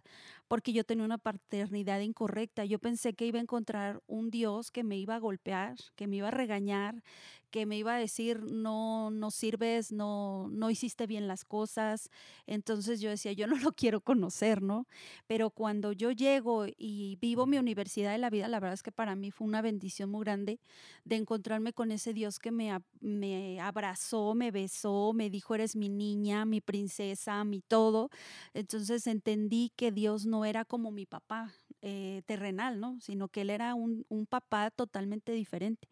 porque 0.49 0.73
yo 0.73 0.83
tenía 0.83 1.05
una 1.05 1.19
paternidad 1.19 2.01
incorrecta. 2.01 2.65
Yo 2.65 2.79
pensé 2.79 3.13
que 3.13 3.25
iba 3.27 3.39
a 3.39 3.43
encontrar 3.43 4.01
un 4.07 4.31
Dios 4.31 4.71
que 4.71 4.83
me 4.83 4.97
iba 4.97 5.15
a 5.15 5.19
golpear, 5.19 5.77
que 5.95 6.07
me 6.07 6.17
iba 6.17 6.27
a 6.29 6.31
regañar, 6.31 7.03
que 7.51 7.65
me 7.65 7.77
iba 7.77 7.95
a 7.95 7.99
decir 7.99 8.43
no 8.51 9.11
no 9.11 9.31
sirves, 9.31 9.91
no 9.91 10.47
no 10.49 10.69
hiciste 10.69 11.07
bien 11.07 11.27
las 11.27 11.45
cosas. 11.45 12.09
Entonces 12.47 12.99
yo 12.99 13.09
decía, 13.11 13.31
yo 13.33 13.47
no 13.47 13.57
lo 13.57 13.73
quiero 13.73 14.01
conocer, 14.01 14.61
¿no? 14.61 14.87
Pero 15.27 15.51
cuando 15.51 15.91
yo 15.91 16.11
llego 16.11 16.65
y 16.77 17.17
vivo 17.21 17.45
mi 17.45 17.57
universidad 17.57 18.11
de 18.11 18.17
la 18.17 18.29
vida, 18.29 18.47
la 18.47 18.59
verdad 18.59 18.73
es 18.73 18.83
que 18.83 18.91
para 18.91 19.15
mí 19.15 19.31
fue 19.31 19.47
una 19.47 19.61
bendición 19.61 20.09
muy 20.09 20.23
grande 20.23 20.59
de 21.05 21.15
encontrarme 21.17 21.73
con 21.73 21.91
ese 21.91 22.13
Dios 22.13 22.39
que 22.39 22.51
me, 22.51 22.77
me 23.01 23.59
abrazó, 23.59 24.33
me 24.35 24.51
besó, 24.51 25.13
me 25.13 25.29
dijo, 25.29 25.55
eres 25.55 25.75
mi 25.75 25.89
niña, 25.89 26.45
mi 26.45 26.61
princesa, 26.61 27.43
mi 27.43 27.61
todo. 27.61 28.09
Entonces 28.53 29.07
entendí 29.07 29.71
que 29.75 29.91
Dios 29.91 30.25
no 30.25 30.38
era 30.45 30.65
como 30.65 30.91
mi 30.91 31.05
papá 31.05 31.53
eh, 31.81 32.21
terrenal, 32.25 32.79
¿no? 32.79 32.99
Sino 32.99 33.29
que 33.29 33.41
Él 33.41 33.49
era 33.49 33.75
un, 33.75 34.05
un 34.09 34.25
papá 34.25 34.71
totalmente 34.71 35.31
diferente. 35.31 35.87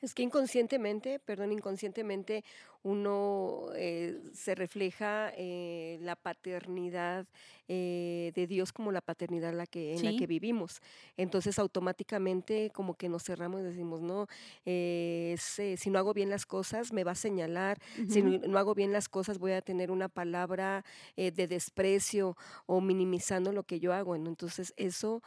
Es 0.00 0.14
que 0.14 0.22
inconscientemente, 0.22 1.18
perdón, 1.18 1.52
inconscientemente 1.52 2.44
uno 2.82 3.66
eh, 3.74 4.20
se 4.32 4.54
refleja 4.54 5.32
eh, 5.36 5.98
la 6.00 6.16
paternidad 6.16 7.26
eh, 7.66 8.32
de 8.34 8.46
Dios 8.46 8.72
como 8.72 8.92
la 8.92 9.00
paternidad 9.00 9.52
la 9.52 9.66
que, 9.66 9.94
en 9.94 10.04
la 10.04 10.16
que 10.16 10.26
vivimos. 10.26 10.80
Entonces 11.16 11.58
automáticamente 11.58 12.70
como 12.70 12.94
que 12.94 13.08
nos 13.08 13.24
cerramos 13.24 13.60
y 13.60 13.64
decimos, 13.64 14.00
no, 14.00 14.26
si 14.64 15.90
no 15.90 15.98
hago 15.98 16.14
bien 16.14 16.30
las 16.30 16.46
cosas 16.46 16.92
me 16.92 17.04
va 17.04 17.12
a 17.12 17.16
señalar, 17.16 17.78
si 18.08 18.22
no, 18.22 18.58
hago 18.58 18.74
bien 18.74 18.92
las 18.92 19.08
cosas 19.08 19.38
voy 19.38 19.52
a 19.52 19.60
tener 19.60 19.90
una 19.90 20.08
palabra 20.08 20.84
de 21.16 21.46
desprecio 21.46 22.36
o 22.66 22.80
minimizando 22.80 23.52
lo 23.52 23.64
que 23.64 23.80
yo 23.80 23.92
hago. 23.92 24.16
Entonces 24.16 24.72
eso 24.76 25.22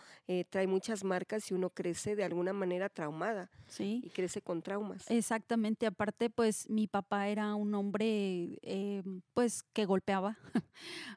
trae 0.50 0.68
muchas 0.68 1.04
marcas 1.04 1.52
y 1.52 1.54
uno 1.54 1.70
crece 1.70 2.16
de 2.16 2.24
alguna 2.24 2.54
manera 2.54 2.90
traumada 2.90 3.52
sí. 3.68 4.02
y 4.04 4.10
crece 4.10 4.42
con 4.42 4.62
traumas. 4.62 5.10
Exactamente, 5.10 5.86
aparte 5.86 6.30
pues 6.30 6.70
mi 6.70 6.88
papá 6.88 7.28
era 7.28 7.41
un 7.56 7.74
hombre 7.76 8.60
eh, 8.62 9.04
pues 9.34 9.64
que 9.74 9.86
golpeaba, 9.86 10.38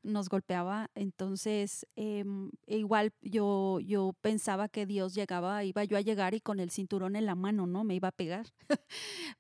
nos 0.03 0.29
golpeaba, 0.29 0.91
entonces 0.95 1.87
em, 1.97 2.51
igual 2.67 3.13
yo, 3.23 3.81
yo 3.81 4.15
pensaba 4.21 4.69
que 4.69 4.87
Dios 4.87 5.15
llegaba, 5.15 5.65
iba 5.65 5.85
yo 5.85 5.97
a 5.97 6.01
llegar 6.01 6.35
y 6.35 6.41
con 6.41 6.61
el 6.61 6.71
cinturón 6.71 7.17
en 7.17 7.27
la 7.27 7.35
mano, 7.35 7.67
¿no? 7.67 7.85
Me 7.85 7.95
iba 7.95 8.09
a 8.09 8.13
pegar. 8.13 8.47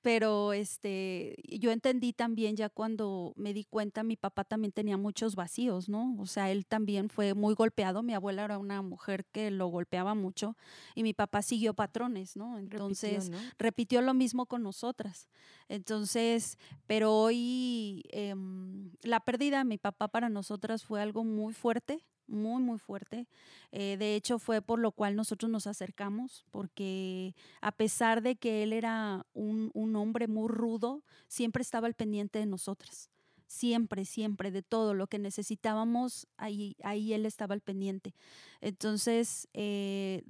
Pero 0.02 0.52
este, 0.52 1.36
yo 1.48 1.70
entendí 1.70 2.12
también 2.12 2.56
ya 2.56 2.68
cuando 2.68 3.32
me 3.36 3.52
di 3.52 3.64
cuenta, 3.64 4.02
mi 4.02 4.16
papá 4.16 4.44
también 4.44 4.72
tenía 4.72 4.96
muchos 4.96 5.34
vacíos, 5.34 5.88
¿no? 5.88 6.16
O 6.18 6.26
sea, 6.26 6.50
él 6.50 6.66
también 6.66 7.08
fue 7.08 7.34
muy 7.34 7.54
golpeado, 7.54 8.02
mi 8.02 8.14
abuela 8.14 8.44
era 8.44 8.58
una 8.58 8.82
mujer 8.82 9.24
que 9.26 9.50
lo 9.50 9.66
golpeaba 9.68 10.14
mucho 10.14 10.56
y 10.94 11.02
mi 11.02 11.14
papá 11.14 11.42
siguió 11.42 11.74
patrones, 11.74 12.36
¿no? 12.36 12.58
Entonces 12.58 13.30
repitió 13.58 14.02
lo 14.02 14.14
mismo 14.14 14.46
con 14.46 14.62
nosotras. 14.62 15.28
Entonces, 15.68 16.58
pero 16.86 17.12
hoy 17.14 18.04
em, 18.10 18.90
la 19.02 19.20
pérdida 19.20 19.58
de 19.58 19.64
mi 19.64 19.78
papá 19.78 20.08
para 20.08 20.28
nosotras 20.28 20.84
fue 20.84 21.00
algo 21.00 21.24
muy 21.24 21.52
fuerte, 21.54 22.04
muy, 22.26 22.62
muy 22.62 22.78
fuerte. 22.78 23.28
Eh, 23.72 23.96
de 23.98 24.14
hecho, 24.14 24.38
fue 24.38 24.62
por 24.62 24.78
lo 24.78 24.92
cual 24.92 25.16
nosotros 25.16 25.50
nos 25.50 25.66
acercamos, 25.66 26.44
porque 26.50 27.34
a 27.60 27.72
pesar 27.72 28.22
de 28.22 28.36
que 28.36 28.62
él 28.62 28.72
era 28.72 29.26
un, 29.34 29.70
un 29.74 29.96
hombre 29.96 30.28
muy 30.28 30.48
rudo, 30.48 31.02
siempre 31.28 31.62
estaba 31.62 31.86
al 31.86 31.94
pendiente 31.94 32.38
de 32.38 32.46
nosotras 32.46 33.10
siempre, 33.54 34.04
siempre, 34.04 34.50
de 34.50 34.62
todo 34.62 34.94
lo 34.94 35.06
que 35.06 35.18
necesitábamos, 35.18 36.26
ahí, 36.36 36.76
ahí 36.82 37.12
él 37.12 37.24
estaba 37.24 37.54
al 37.54 37.60
pendiente. 37.60 38.14
Entonces, 38.60 39.48
eh, 39.54 40.22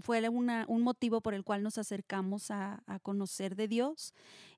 fue 0.00 0.28
una, 0.28 0.64
un 0.68 0.82
motivo 0.82 1.20
por 1.20 1.34
el 1.34 1.44
cual 1.44 1.62
nos 1.62 1.78
acercamos 1.78 2.50
a, 2.50 2.82
a 2.86 2.98
conocer 2.98 3.56
de 3.56 3.68
Dios 3.68 4.12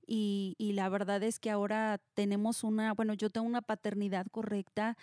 y, 0.07 0.55
y, 0.59 0.73
la 0.73 0.89
verdad 0.89 1.23
es 1.23 1.39
que 1.39 1.51
ahora 1.51 1.99
tenemos 2.15 2.63
una, 2.63 2.93
bueno, 2.93 3.15
yo 3.15 3.31
tengo 3.31 3.47
una 3.47 3.63
paternidad 3.63 4.27
correcta. 4.31 4.97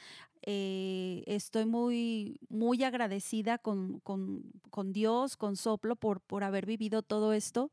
Eh, 0.44 1.24
estoy 1.28 1.66
muy, 1.66 2.40
muy 2.50 2.84
agradecida 2.84 3.58
con, 3.58 4.00
con, 4.01 4.44
con, 4.70 4.92
Dios, 4.94 5.38
con 5.38 5.56
Soplo, 5.56 5.96
por, 5.96 6.22
por 6.22 6.44
haber 6.44 6.66
vivido 6.66 7.01
todo 7.04 7.34
esto, 7.34 7.72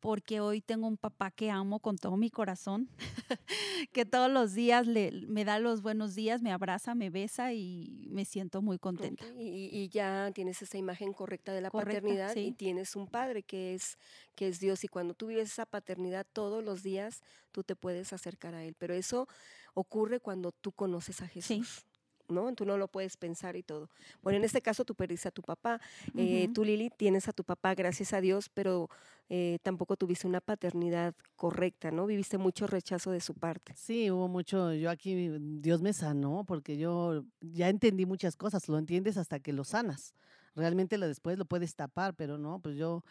porque 0.00 0.40
hoy 0.40 0.60
tengo 0.60 0.86
un 0.86 0.96
papá 0.96 1.30
que 1.30 1.50
amo 1.50 1.80
con 1.80 1.98
todo 1.98 2.16
mi 2.16 2.30
corazón, 2.30 2.88
que 3.92 4.04
todos 4.04 4.30
los 4.30 4.54
días 4.54 4.86
le, 4.86 5.12
me 5.26 5.44
da 5.44 5.58
los 5.58 5.82
buenos 5.82 6.14
días, 6.14 6.42
me 6.42 6.52
abraza, 6.52 6.94
me 6.94 7.10
besa 7.10 7.52
y 7.52 8.06
me 8.10 8.24
siento 8.24 8.62
muy 8.62 8.78
contenta. 8.78 9.24
Y, 9.38 9.88
ya 9.88 10.30
tienes 10.34 10.62
esa 10.62 10.78
imagen 10.78 11.12
correcta 11.12 11.52
de 11.52 11.60
la 11.60 11.70
paternidad 11.70 12.34
y 12.36 12.52
tienes 12.52 12.94
un 12.94 13.06
padre 13.06 13.42
que 13.42 13.74
es, 13.74 13.98
que 14.34 14.48
es 14.48 14.60
Dios 14.60 14.84
y 14.84 14.88
cuando 14.88 15.14
tú 15.14 15.26
vives 15.26 15.50
esa 15.50 15.66
paternidad 15.66 16.26
todos 16.32 16.62
los 16.62 16.82
días, 16.82 17.22
tú 17.52 17.64
te 17.64 17.74
puedes 17.74 18.12
acercar 18.12 18.54
a 18.54 18.64
Él. 18.64 18.74
Pero 18.78 18.94
eso 18.94 19.28
ocurre 19.74 20.20
cuando 20.20 20.52
tú 20.52 20.72
conoces 20.72 21.22
a 21.22 21.28
Jesús. 21.28 21.84
¿No? 22.28 22.54
Tú 22.54 22.64
no 22.64 22.76
lo 22.76 22.88
puedes 22.88 23.16
pensar 23.16 23.56
y 23.56 23.62
todo. 23.62 23.90
Bueno, 24.22 24.38
en 24.38 24.44
este 24.44 24.62
caso 24.62 24.84
tú 24.84 24.94
perdiste 24.94 25.28
a 25.28 25.30
tu 25.30 25.42
papá. 25.42 25.80
Eh, 26.16 26.48
tú, 26.54 26.64
Lili, 26.64 26.90
tienes 26.90 27.28
a 27.28 27.32
tu 27.32 27.44
papá, 27.44 27.74
gracias 27.74 28.12
a 28.12 28.20
Dios, 28.20 28.48
pero 28.48 28.88
eh, 29.28 29.58
tampoco 29.62 29.96
tuviste 29.96 30.26
una 30.26 30.40
paternidad 30.40 31.14
correcta, 31.36 31.90
¿no? 31.90 32.06
Viviste 32.06 32.38
mucho 32.38 32.66
rechazo 32.66 33.10
de 33.10 33.20
su 33.20 33.34
parte. 33.34 33.74
Sí, 33.76 34.10
hubo 34.10 34.28
mucho. 34.28 34.72
Yo 34.72 34.90
aquí, 34.90 35.28
Dios 35.38 35.82
me 35.82 35.92
sanó 35.92 36.44
porque 36.46 36.76
yo 36.76 37.24
ya 37.40 37.68
entendí 37.68 38.06
muchas 38.06 38.36
cosas. 38.36 38.68
Lo 38.68 38.78
entiendes 38.78 39.16
hasta 39.16 39.40
que 39.40 39.52
lo 39.52 39.64
sanas. 39.64 40.14
Realmente 40.54 40.98
lo 40.98 41.06
después 41.06 41.38
lo 41.38 41.44
puedes 41.44 41.74
tapar, 41.74 42.14
pero 42.14 42.38
no, 42.38 42.60
pues 42.60 42.76
yo 42.76 43.04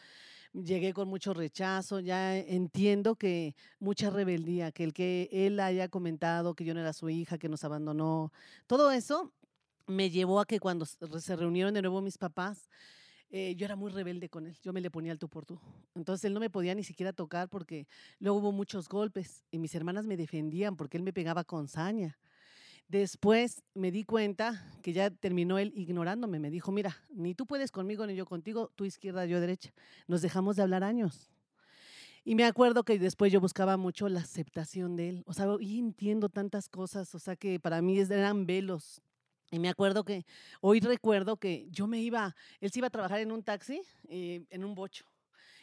llegué 0.64 0.94
con 0.94 1.08
mucho 1.08 1.34
rechazo, 1.34 2.00
ya 2.00 2.38
entiendo 2.38 3.16
que 3.16 3.56
mucha 3.80 4.10
rebeldía, 4.10 4.72
que 4.72 4.84
el 4.84 4.94
que 4.94 5.30
él 5.32 5.60
haya 5.60 5.90
comentado 5.90 6.56
que 6.56 6.66
yo 6.66 6.74
no 6.74 6.80
era 6.80 6.94
su 6.94 7.10
hija, 7.10 7.38
que 7.38 7.50
nos 7.50 7.64
abandonó, 7.64 8.32
todo 8.66 8.92
eso 8.92 9.32
me 9.86 10.10
llevó 10.10 10.40
a 10.40 10.46
que 10.46 10.60
cuando 10.60 10.86
se 10.86 11.36
reunieron 11.36 11.74
de 11.74 11.82
nuevo 11.82 12.02
mis 12.02 12.18
papás, 12.18 12.70
eh, 13.30 13.56
yo 13.56 13.66
era 13.66 13.76
muy 13.76 13.92
rebelde 13.92 14.30
con 14.30 14.48
él, 14.48 14.58
yo 14.62 14.72
me 14.72 14.82
le 14.82 14.90
ponía 14.90 15.12
al 15.12 15.20
tú 15.20 15.28
por 15.28 15.46
tú. 15.46 15.60
Entonces 15.96 16.26
él 16.26 16.34
no 16.34 16.40
me 16.40 16.50
podía 16.50 16.76
ni 16.76 16.84
siquiera 16.84 17.12
tocar 17.12 17.50
porque 17.50 17.88
luego 18.20 18.40
hubo 18.40 18.52
muchos 18.52 18.88
golpes 18.88 19.44
y 19.52 19.60
mis 19.60 19.76
hermanas 19.76 20.06
me 20.06 20.16
defendían 20.16 20.78
porque 20.78 20.98
él 20.98 21.04
me 21.04 21.14
pegaba 21.14 21.44
con 21.44 21.68
saña. 21.68 22.18
Después 22.88 23.64
me 23.74 23.92
di 23.92 24.06
cuenta 24.06 24.72
que 24.82 24.94
ya 24.94 25.10
terminó 25.10 25.58
él 25.58 25.74
ignorándome. 25.76 26.40
Me 26.40 26.50
dijo, 26.50 26.72
mira, 26.72 26.98
ni 27.10 27.36
tú 27.36 27.46
puedes 27.46 27.70
conmigo 27.72 28.08
ni 28.08 28.16
yo 28.16 28.26
contigo, 28.26 28.72
tú 28.76 28.86
izquierda, 28.86 29.26
yo 29.26 29.42
derecha. 29.42 29.74
Nos 30.08 30.22
dejamos 30.22 30.56
de 30.56 30.64
hablar 30.64 30.84
años. 30.84 31.30
Y 32.24 32.36
me 32.36 32.46
acuerdo 32.46 32.84
que 32.84 32.98
después 32.98 33.32
yo 33.32 33.42
buscaba 33.42 33.78
mucho 33.78 34.08
la 34.08 34.22
aceptación 34.22 34.96
de 34.96 35.10
él. 35.10 35.24
O 35.28 35.34
sea, 35.34 35.48
y 35.60 35.80
entiendo 35.80 36.30
tantas 36.30 36.70
cosas, 36.70 37.14
o 37.14 37.20
sea, 37.20 37.36
que 37.36 37.60
para 37.60 37.82
mí 37.82 38.00
eran 38.00 38.46
velos. 38.46 39.02
Y 39.52 39.60
me 39.60 39.70
acuerdo 39.70 40.04
que, 40.04 40.26
hoy 40.62 40.80
recuerdo 40.80 41.38
que 41.38 41.68
yo 41.70 41.88
me 41.88 42.02
iba, 42.02 42.36
él 42.60 42.72
se 42.72 42.80
iba 42.80 42.88
a 42.88 42.92
trabajar 42.92 43.20
en 43.20 43.32
un 43.32 43.44
taxi, 43.44 43.82
eh, 44.10 44.46
en 44.50 44.64
un 44.64 44.76
bocho. 44.76 45.06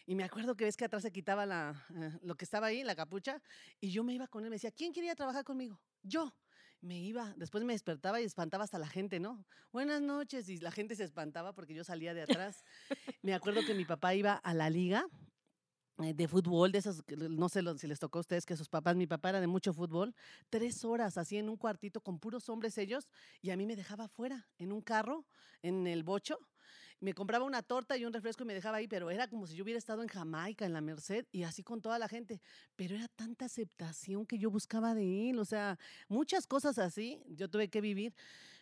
Y 0.06 0.14
me 0.14 0.24
acuerdo 0.24 0.54
que 0.56 0.64
ves 0.64 0.76
que 0.76 0.84
atrás 0.84 1.02
se 1.02 1.12
quitaba 1.12 1.46
la, 1.46 1.86
eh, 1.94 2.18
lo 2.22 2.34
que 2.34 2.44
estaba 2.44 2.66
ahí, 2.66 2.82
la 2.82 2.94
capucha, 2.94 3.42
y 3.80 3.90
yo 3.90 4.04
me 4.04 4.14
iba 4.14 4.26
con 4.26 4.44
él, 4.44 4.50
me 4.50 4.56
decía, 4.56 4.70
¿quién 4.70 4.92
quería 4.92 5.14
trabajar 5.14 5.44
conmigo? 5.44 5.78
Yo 6.02 6.32
me 6.84 6.98
iba, 6.98 7.32
después 7.36 7.64
me 7.64 7.72
despertaba 7.72 8.20
y 8.20 8.24
espantaba 8.24 8.64
hasta 8.64 8.78
la 8.78 8.86
gente, 8.86 9.18
¿no? 9.18 9.44
Buenas 9.72 10.02
noches, 10.02 10.48
y 10.50 10.58
la 10.58 10.70
gente 10.70 10.94
se 10.94 11.04
espantaba 11.04 11.54
porque 11.54 11.74
yo 11.74 11.82
salía 11.82 12.12
de 12.12 12.22
atrás. 12.22 12.62
me 13.22 13.34
acuerdo 13.34 13.62
que 13.66 13.74
mi 13.74 13.86
papá 13.86 14.14
iba 14.14 14.34
a 14.34 14.52
la 14.52 14.68
liga 14.68 15.06
eh, 16.02 16.12
de 16.12 16.28
fútbol, 16.28 16.72
de 16.72 16.78
esos, 16.78 17.02
no 17.30 17.48
sé 17.48 17.62
si 17.78 17.86
les 17.86 17.98
tocó 17.98 18.18
a 18.18 18.20
ustedes 18.20 18.44
que 18.44 18.56
sus 18.56 18.68
papás, 18.68 18.96
mi 18.96 19.06
papá 19.06 19.30
era 19.30 19.40
de 19.40 19.46
mucho 19.46 19.72
fútbol, 19.72 20.14
tres 20.50 20.84
horas 20.84 21.16
así 21.16 21.38
en 21.38 21.48
un 21.48 21.56
cuartito 21.56 22.02
con 22.02 22.18
puros 22.18 22.50
hombres 22.50 22.76
ellos, 22.76 23.08
y 23.40 23.50
a 23.50 23.56
mí 23.56 23.64
me 23.64 23.76
dejaba 23.76 24.04
afuera, 24.04 24.46
en 24.58 24.70
un 24.70 24.82
carro, 24.82 25.24
en 25.62 25.86
el 25.86 26.02
bocho, 26.02 26.38
me 27.04 27.12
compraba 27.12 27.44
una 27.44 27.62
torta 27.62 27.98
y 27.98 28.04
un 28.06 28.12
refresco 28.14 28.44
y 28.44 28.46
me 28.46 28.54
dejaba 28.54 28.78
ahí, 28.78 28.88
pero 28.88 29.10
era 29.10 29.28
como 29.28 29.46
si 29.46 29.54
yo 29.54 29.62
hubiera 29.62 29.78
estado 29.78 30.02
en 30.02 30.08
Jamaica, 30.08 30.64
en 30.64 30.72
la 30.72 30.80
Merced, 30.80 31.26
y 31.32 31.42
así 31.42 31.62
con 31.62 31.82
toda 31.82 31.98
la 31.98 32.08
gente. 32.08 32.40
Pero 32.76 32.96
era 32.96 33.08
tanta 33.08 33.44
aceptación 33.44 34.24
que 34.24 34.38
yo 34.38 34.50
buscaba 34.50 34.94
de 34.94 35.30
él, 35.30 35.38
o 35.38 35.44
sea, 35.44 35.78
muchas 36.08 36.46
cosas 36.46 36.78
así 36.78 37.22
yo 37.28 37.48
tuve 37.50 37.68
que 37.68 37.82
vivir. 37.82 38.14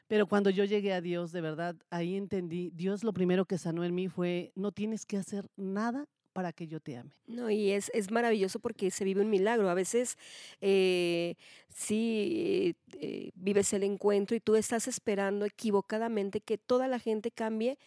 Pero 0.08 0.26
cuando 0.26 0.50
yo 0.50 0.64
llegué 0.64 0.92
a 0.92 1.00
Dios, 1.00 1.30
de 1.30 1.40
verdad, 1.40 1.76
ahí 1.88 2.16
entendí, 2.16 2.70
Dios 2.75 3.04
lo 3.04 3.12
primero 3.12 3.44
que 3.46 3.58
sanó 3.58 3.84
en 3.84 3.94
mí 3.94 4.08
fue, 4.08 4.52
no 4.56 4.72
tienes 4.72 5.06
que 5.06 5.16
hacer 5.16 5.49
nada 5.56 6.08
para 6.32 6.52
que 6.52 6.66
yo 6.66 6.80
te 6.80 6.96
ame. 6.96 7.12
No, 7.26 7.49
y 7.49 7.70
es, 7.70 7.90
es 7.94 8.11
maravilloso 8.11 8.58
porque 8.58 8.90
se 8.90 9.04
vive 9.04 9.20
un 9.20 9.30
milagro. 9.30 9.68
A 9.70 9.75
veces 9.75 10.18
eh, 10.61 11.37
sí 11.68 12.75
eh, 12.94 13.30
vives 13.34 13.72
el 13.72 13.84
encuentro 13.84 14.37
y 14.37 14.40
tú 14.40 14.56
estás 14.56 14.88
esperando 14.88 15.44
equivocadamente 15.44 16.40
que 16.40 16.58
toda 16.58 16.88
la 16.88 16.99
gente 16.99 17.30
cambie 17.30 17.78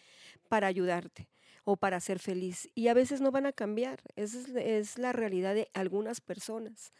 para 0.46 0.66
ayudarte 0.66 1.28
o 1.64 1.76
para 1.76 2.00
ser 2.00 2.18
feliz. 2.20 2.68
Y 2.74 2.88
a 2.88 2.94
veces 2.94 3.20
no 3.20 3.32
van 3.32 3.46
a 3.46 3.52
cambiar. 3.52 4.00
Esa 4.14 4.38
es, 4.60 4.98
la 4.98 5.12
realidad 5.12 5.54
de 5.54 5.68
algunas 5.74 6.20
personas 6.20 6.92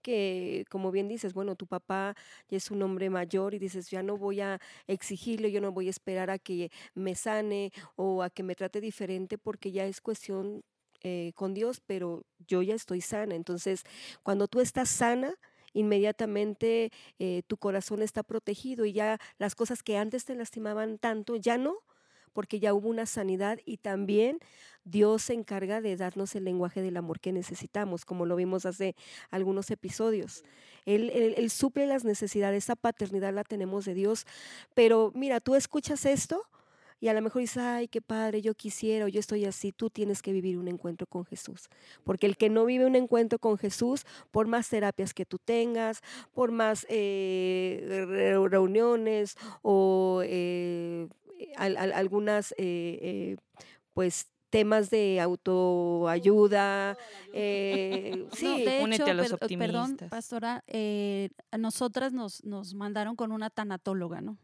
que, 0.00 0.64
como 0.70 0.90
bien 0.90 1.08
dices, 1.08 1.34
bueno, 1.34 1.56
tu 1.56 1.66
papá 1.66 2.14
es 2.48 2.70
un 2.70 2.82
hombre 2.82 3.10
mayor 3.10 3.54
y 3.54 3.58
dices, 3.58 3.90
ya 3.90 4.02
no 4.02 4.16
voy 4.16 4.40
a 4.40 4.60
exigirle, 4.86 5.52
yo 5.52 5.60
no 5.60 5.72
voy 5.72 5.88
a 5.88 5.90
esperar 5.90 6.30
a 6.30 6.38
que 6.38 6.70
me 6.94 7.14
sane 7.14 7.72
o 7.96 8.22
a 8.22 8.30
que 8.30 8.42
me 8.42 8.54
trate 8.54 8.80
diferente 8.80 9.38
porque 9.38 9.72
ya 9.72 9.86
es 9.86 10.00
cuestión 10.00 10.62
eh, 11.02 11.32
con 11.34 11.52
Dios, 11.52 11.80
pero 11.84 12.22
yo 12.46 12.62
ya 12.62 12.74
estoy 12.76 13.00
sana. 13.00 13.34
Entonces, 13.34 13.82
cuando 14.22 14.46
tú 14.46 14.60
estás 14.60 14.88
sana, 14.88 15.34
inmediatamente 15.72 16.90
eh, 17.18 17.42
tu 17.48 17.56
corazón 17.56 18.02
está 18.02 18.22
protegido 18.22 18.84
y 18.84 18.92
ya 18.92 19.18
las 19.38 19.56
cosas 19.56 19.82
que 19.82 19.96
antes 19.96 20.24
te 20.24 20.36
lastimaban 20.36 20.98
tanto, 20.98 21.34
ya 21.34 21.58
no, 21.58 21.78
porque 22.32 22.60
ya 22.60 22.74
hubo 22.74 22.88
una 22.88 23.06
sanidad 23.06 23.58
y 23.64 23.78
también 23.78 24.38
Dios 24.84 25.22
se 25.22 25.34
encarga 25.34 25.80
de 25.80 25.96
darnos 25.96 26.34
el 26.34 26.44
lenguaje 26.44 26.82
del 26.82 26.96
amor 26.96 27.20
que 27.20 27.32
necesitamos, 27.32 28.04
como 28.04 28.26
lo 28.26 28.36
vimos 28.36 28.66
hace 28.66 28.96
algunos 29.30 29.70
episodios. 29.70 30.44
Él, 30.84 31.10
él, 31.10 31.50
suple 31.50 31.86
las 31.86 32.04
necesidades, 32.04 32.64
esa 32.64 32.76
paternidad 32.76 33.32
la 33.32 33.44
tenemos 33.44 33.84
de 33.84 33.94
Dios, 33.94 34.26
pero 34.74 35.12
mira, 35.14 35.40
tú 35.40 35.54
escuchas 35.54 36.04
esto 36.04 36.42
y 37.02 37.08
a 37.08 37.14
lo 37.14 37.20
mejor 37.20 37.40
dices, 37.40 37.56
ay, 37.56 37.88
qué 37.88 38.00
padre, 38.00 38.42
yo 38.42 38.54
quisiera, 38.54 39.06
o 39.06 39.08
yo 39.08 39.18
estoy 39.18 39.44
así, 39.44 39.72
tú 39.72 39.90
tienes 39.90 40.22
que 40.22 40.32
vivir 40.32 40.56
un 40.56 40.68
encuentro 40.68 41.04
con 41.08 41.24
Jesús. 41.24 41.68
Porque 42.04 42.26
el 42.26 42.36
que 42.36 42.48
no 42.48 42.64
vive 42.64 42.86
un 42.86 42.94
encuentro 42.94 43.40
con 43.40 43.58
Jesús, 43.58 44.06
por 44.30 44.46
más 44.46 44.68
terapias 44.68 45.12
que 45.12 45.26
tú 45.26 45.38
tengas, 45.38 46.00
por 46.32 46.52
más 46.52 46.86
eh, 46.88 48.06
reuniones 48.48 49.36
o 49.62 50.22
eh, 50.24 51.08
algunas, 51.56 52.54
eh, 52.58 53.36
pues, 53.94 54.28
temas 54.52 54.90
de 54.90 55.18
autoayuda. 55.18 56.96
Eh, 57.32 58.28
sí, 58.34 58.64
de 58.64 58.84
hecho, 58.84 59.06
a 59.06 59.14
los 59.14 59.34
perdón, 59.58 59.96
pastora, 60.10 60.62
eh, 60.66 61.30
nosotras 61.58 62.12
nos, 62.12 62.44
nos 62.44 62.74
mandaron 62.74 63.16
con 63.16 63.32
una 63.32 63.48
tanatóloga, 63.48 64.20
¿no? 64.20 64.36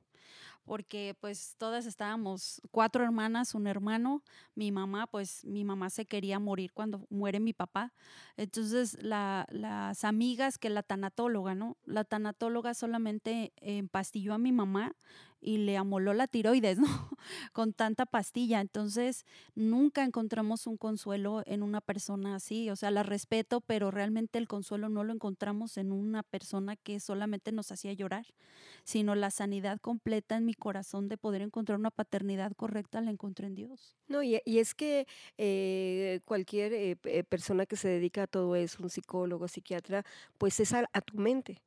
porque 0.68 1.16
pues 1.18 1.54
todas 1.56 1.86
estábamos, 1.86 2.60
cuatro 2.70 3.02
hermanas, 3.02 3.54
un 3.54 3.66
hermano, 3.66 4.22
mi 4.54 4.70
mamá, 4.70 5.06
pues 5.06 5.42
mi 5.46 5.64
mamá 5.64 5.88
se 5.88 6.04
quería 6.04 6.38
morir 6.38 6.74
cuando 6.74 7.06
muere 7.08 7.40
mi 7.40 7.54
papá. 7.54 7.94
Entonces 8.36 8.98
las 9.00 10.04
amigas 10.04 10.58
que 10.58 10.68
la 10.68 10.82
tanatóloga, 10.82 11.54
¿no? 11.54 11.78
La 11.86 12.04
tanatóloga 12.04 12.74
solamente 12.74 13.54
empastilló 13.62 14.34
a 14.34 14.38
mi 14.38 14.52
mamá 14.52 14.94
y 15.40 15.58
le 15.58 15.76
amoló 15.76 16.14
la 16.14 16.26
tiroides, 16.26 16.78
¿no? 16.78 16.86
Con 17.52 17.72
tanta 17.72 18.06
pastilla. 18.06 18.60
Entonces, 18.60 19.24
nunca 19.54 20.04
encontramos 20.04 20.66
un 20.66 20.76
consuelo 20.76 21.42
en 21.46 21.62
una 21.62 21.80
persona 21.80 22.34
así. 22.34 22.70
O 22.70 22.76
sea, 22.76 22.90
la 22.90 23.02
respeto, 23.02 23.60
pero 23.60 23.90
realmente 23.90 24.38
el 24.38 24.48
consuelo 24.48 24.88
no 24.88 25.04
lo 25.04 25.12
encontramos 25.12 25.76
en 25.76 25.92
una 25.92 26.22
persona 26.22 26.76
que 26.76 27.00
solamente 27.00 27.52
nos 27.52 27.70
hacía 27.72 27.92
llorar, 27.92 28.26
sino 28.84 29.14
la 29.14 29.30
sanidad 29.30 29.78
completa 29.80 30.36
en 30.36 30.44
mi 30.44 30.54
corazón 30.54 31.08
de 31.08 31.16
poder 31.16 31.42
encontrar 31.42 31.78
una 31.78 31.90
paternidad 31.90 32.52
correcta 32.52 33.00
la 33.00 33.10
encontré 33.10 33.46
en 33.46 33.54
Dios. 33.54 33.96
No, 34.08 34.22
y, 34.22 34.40
es 34.44 34.74
que 34.74 35.06
eh, 35.36 36.20
cualquier 36.24 36.72
eh, 36.72 36.96
eh, 37.04 37.24
persona 37.24 37.66
que 37.66 37.76
se 37.76 37.88
dedica 37.88 38.24
a 38.24 38.26
todo 38.26 38.56
eso, 38.56 38.82
un 38.82 38.90
psicólogo, 38.90 39.46
psiquiatra, 39.48 40.04
pues 40.38 40.60
es 40.60 40.72
a 40.72 41.00
tu 41.00 41.16
mente 41.16 41.62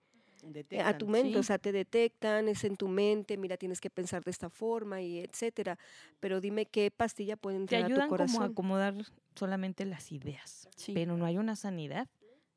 a 0.84 0.98
tu 0.98 1.08
mente, 1.08 1.40
o 1.40 1.44
sea, 1.44 1.58
te 1.58 1.72
detectan, 1.72 2.48
es 2.48 2.64
en 2.64 2.76
tu 2.76 2.88
mente, 2.88 3.38
mira, 3.38 3.58
tienes 3.58 3.82
que 3.82 3.90
pensar 3.90 4.24
de 4.24 4.32
esta 4.32 4.50
forma 4.50 5.02
y 5.02 5.20
etcétera. 5.20 5.78
Pero 6.20 6.42
dime 6.42 6.66
qué 6.66 6.92
pastilla 6.92 7.38
puede 7.38 7.58
entrar 7.58 7.82
te 7.82 7.86
ayudan 7.86 8.04
a 8.04 8.06
tu 8.06 8.10
corazón. 8.10 8.36
como 8.36 8.46
a 8.46 8.48
acomodar 8.88 8.96
solamente 9.36 9.86
las 9.86 10.12
ideas, 10.12 10.68
pero 10.94 11.18
no 11.18 11.26
hay 11.26 11.38
una 11.38 11.56
sanidad 11.56 12.08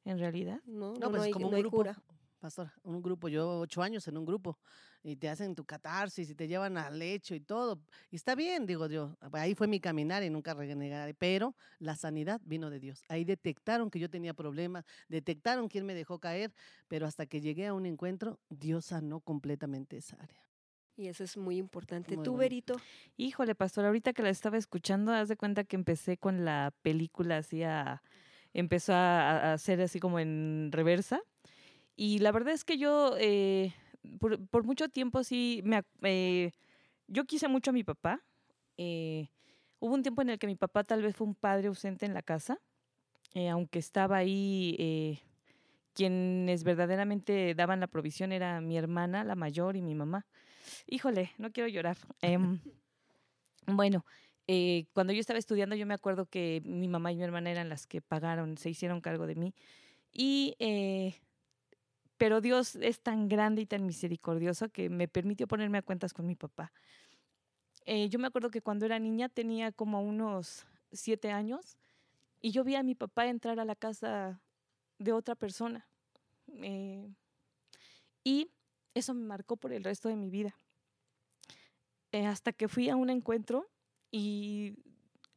en 0.04 0.18
realidad. 0.18 0.60
No, 0.66 0.94
no, 0.94 1.10
pues 1.10 1.22
hay, 1.22 1.32
como 1.32 1.48
un 1.48 1.58
grupo, 1.58 1.78
cura. 1.78 2.02
Pastor, 2.44 2.70
un 2.82 3.00
grupo, 3.00 3.28
yo 3.28 3.60
ocho 3.60 3.82
años 3.82 4.06
en 4.06 4.18
un 4.18 4.26
grupo 4.26 4.58
y 5.02 5.16
te 5.16 5.30
hacen 5.30 5.54
tu 5.54 5.64
catarsis 5.64 6.28
y 6.28 6.34
te 6.34 6.46
llevan 6.46 6.76
al 6.76 6.98
lecho 6.98 7.34
y 7.34 7.40
todo. 7.40 7.80
Y 8.10 8.16
está 8.16 8.34
bien, 8.34 8.66
digo 8.66 8.86
yo. 8.86 9.16
Ahí 9.32 9.54
fue 9.54 9.66
mi 9.66 9.80
caminar 9.80 10.22
y 10.22 10.28
nunca 10.28 10.52
renegaré. 10.52 11.14
Pero 11.14 11.56
la 11.78 11.96
sanidad 11.96 12.42
vino 12.44 12.68
de 12.68 12.80
Dios. 12.80 13.02
Ahí 13.08 13.24
detectaron 13.24 13.90
que 13.90 13.98
yo 13.98 14.10
tenía 14.10 14.34
problemas, 14.34 14.84
detectaron 15.08 15.68
quién 15.68 15.86
me 15.86 15.94
dejó 15.94 16.18
caer, 16.18 16.52
pero 16.86 17.06
hasta 17.06 17.24
que 17.24 17.40
llegué 17.40 17.66
a 17.66 17.72
un 17.72 17.86
encuentro, 17.86 18.38
Dios 18.50 18.84
sanó 18.84 19.20
completamente 19.20 19.96
esa 19.96 20.16
área. 20.16 20.46
Y 20.98 21.06
eso 21.06 21.24
es 21.24 21.38
muy 21.38 21.56
importante. 21.56 22.18
¿Tú, 22.18 22.36
Berito? 22.36 22.76
Híjole, 23.16 23.54
pastor, 23.54 23.86
ahorita 23.86 24.12
que 24.12 24.22
la 24.22 24.28
estaba 24.28 24.58
escuchando, 24.58 25.14
haz 25.14 25.28
de 25.28 25.38
cuenta 25.38 25.64
que 25.64 25.76
empecé 25.76 26.18
con 26.18 26.44
la 26.44 26.74
película 26.82 27.38
así 27.38 27.62
a... 27.62 28.02
Empezó 28.52 28.92
a, 28.92 29.54
hacer 29.54 29.80
así 29.80 29.98
como 29.98 30.20
en 30.20 30.68
reversa. 30.72 31.22
Y 31.96 32.18
la 32.18 32.32
verdad 32.32 32.54
es 32.54 32.64
que 32.64 32.76
yo 32.76 33.14
eh, 33.18 33.72
por, 34.18 34.64
mucho 34.64 34.88
tiempo 34.88 35.22
sí, 35.22 35.60
me, 35.64 35.82
eh, 36.02 36.52
yo 37.06 37.24
quise 37.24 37.48
mucho 37.48 37.70
a 37.70 37.74
mi 37.74 37.84
papá. 37.84 38.20
Eh, 38.76 39.28
hubo 39.78 39.94
un 39.94 40.02
tiempo 40.02 40.22
en 40.22 40.30
el 40.30 40.38
que 40.38 40.46
mi 40.46 40.56
papá 40.56 40.82
tal 40.82 41.02
vez 41.02 41.14
fue 41.14 41.26
un 41.26 41.34
padre 41.34 41.68
ausente 41.68 42.06
en 42.06 42.14
la 42.14 42.22
casa, 42.22 42.60
aunque 43.50 43.80
estaba 43.80 44.16
ahí, 44.16 45.20
quienes 45.92 46.62
verdaderamente 46.62 47.54
daban 47.56 47.80
la 47.80 47.88
provisión 47.88 48.30
era 48.30 48.60
mi 48.60 48.78
hermana, 48.78 49.24
la 49.24 49.34
mayor, 49.34 49.76
y 49.76 49.82
mi 49.82 49.96
mamá. 49.96 50.24
Híjole, 50.86 51.32
no 51.38 51.50
quiero 51.50 51.68
llorar. 51.68 51.96
Em, 52.22 52.60
bueno, 53.66 54.04
cuando 54.92 55.12
yo 55.12 55.20
estaba 55.20 55.38
estudiando, 55.38 55.74
yo 55.74 55.84
me 55.84 55.94
acuerdo 55.94 56.26
que 56.26 56.62
mi 56.64 56.86
mamá 56.86 57.10
y 57.10 57.16
mi 57.16 57.24
hermana 57.24 57.50
eran 57.50 57.68
las 57.68 57.88
que 57.88 58.00
pagaron, 58.00 58.56
se 58.56 58.70
hicieron 58.70 59.00
cargo 59.00 59.26
de 59.26 59.34
mí. 59.34 59.54
Y 60.12 60.54
pero 62.16 62.40
Dios 62.40 62.76
es 62.76 63.00
tan 63.00 63.28
grande 63.28 63.62
y 63.62 63.66
tan 63.66 63.86
misericordioso 63.86 64.68
que 64.68 64.88
me 64.88 65.08
permitió 65.08 65.46
ponerme 65.46 65.78
a 65.78 65.82
cuentas 65.82 66.12
con 66.12 66.26
mi 66.26 66.36
papá. 66.36 66.72
Eh, 67.86 68.08
yo 68.08 68.18
me 68.18 68.26
acuerdo 68.26 68.50
que 68.50 68.62
cuando 68.62 68.86
era 68.86 68.98
niña 68.98 69.28
tenía 69.28 69.72
como 69.72 70.00
unos 70.00 70.66
siete 70.92 71.30
años 71.30 71.76
y 72.40 72.50
yo 72.50 72.64
vi 72.64 72.76
a 72.76 72.82
mi 72.82 72.94
papá 72.94 73.26
entrar 73.26 73.58
a 73.60 73.64
la 73.64 73.74
casa 73.74 74.40
de 74.98 75.12
otra 75.12 75.34
persona. 75.34 75.86
Eh, 76.48 77.10
y 78.22 78.50
eso 78.94 79.12
me 79.12 79.24
marcó 79.24 79.56
por 79.56 79.72
el 79.72 79.84
resto 79.84 80.08
de 80.08 80.16
mi 80.16 80.30
vida. 80.30 80.56
Eh, 82.12 82.26
hasta 82.26 82.52
que 82.52 82.68
fui 82.68 82.88
a 82.88 82.96
un 82.96 83.10
encuentro 83.10 83.68
y 84.10 84.76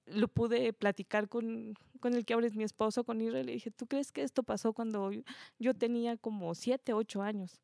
lo 0.06 0.28
pude 0.28 0.72
platicar 0.74 1.28
con, 1.28 1.74
con, 1.98 2.14
el 2.14 2.26
que 2.26 2.34
ahora 2.34 2.48
es 2.48 2.56
mi 2.56 2.64
esposo, 2.64 3.04
con 3.04 3.22
Israel. 3.22 3.46
Le 3.46 3.54
dije, 3.54 3.72
¿tú 3.72 3.88
crees 3.88 4.12
que 4.12 4.24
esto 4.24 4.44
pasó 4.44 4.74
cuando 4.74 5.12
yo 5.60 5.74
tenía 5.74 6.18
como 6.18 6.56
siete, 6.56 6.94
ocho 6.94 7.22
años? 7.22 7.62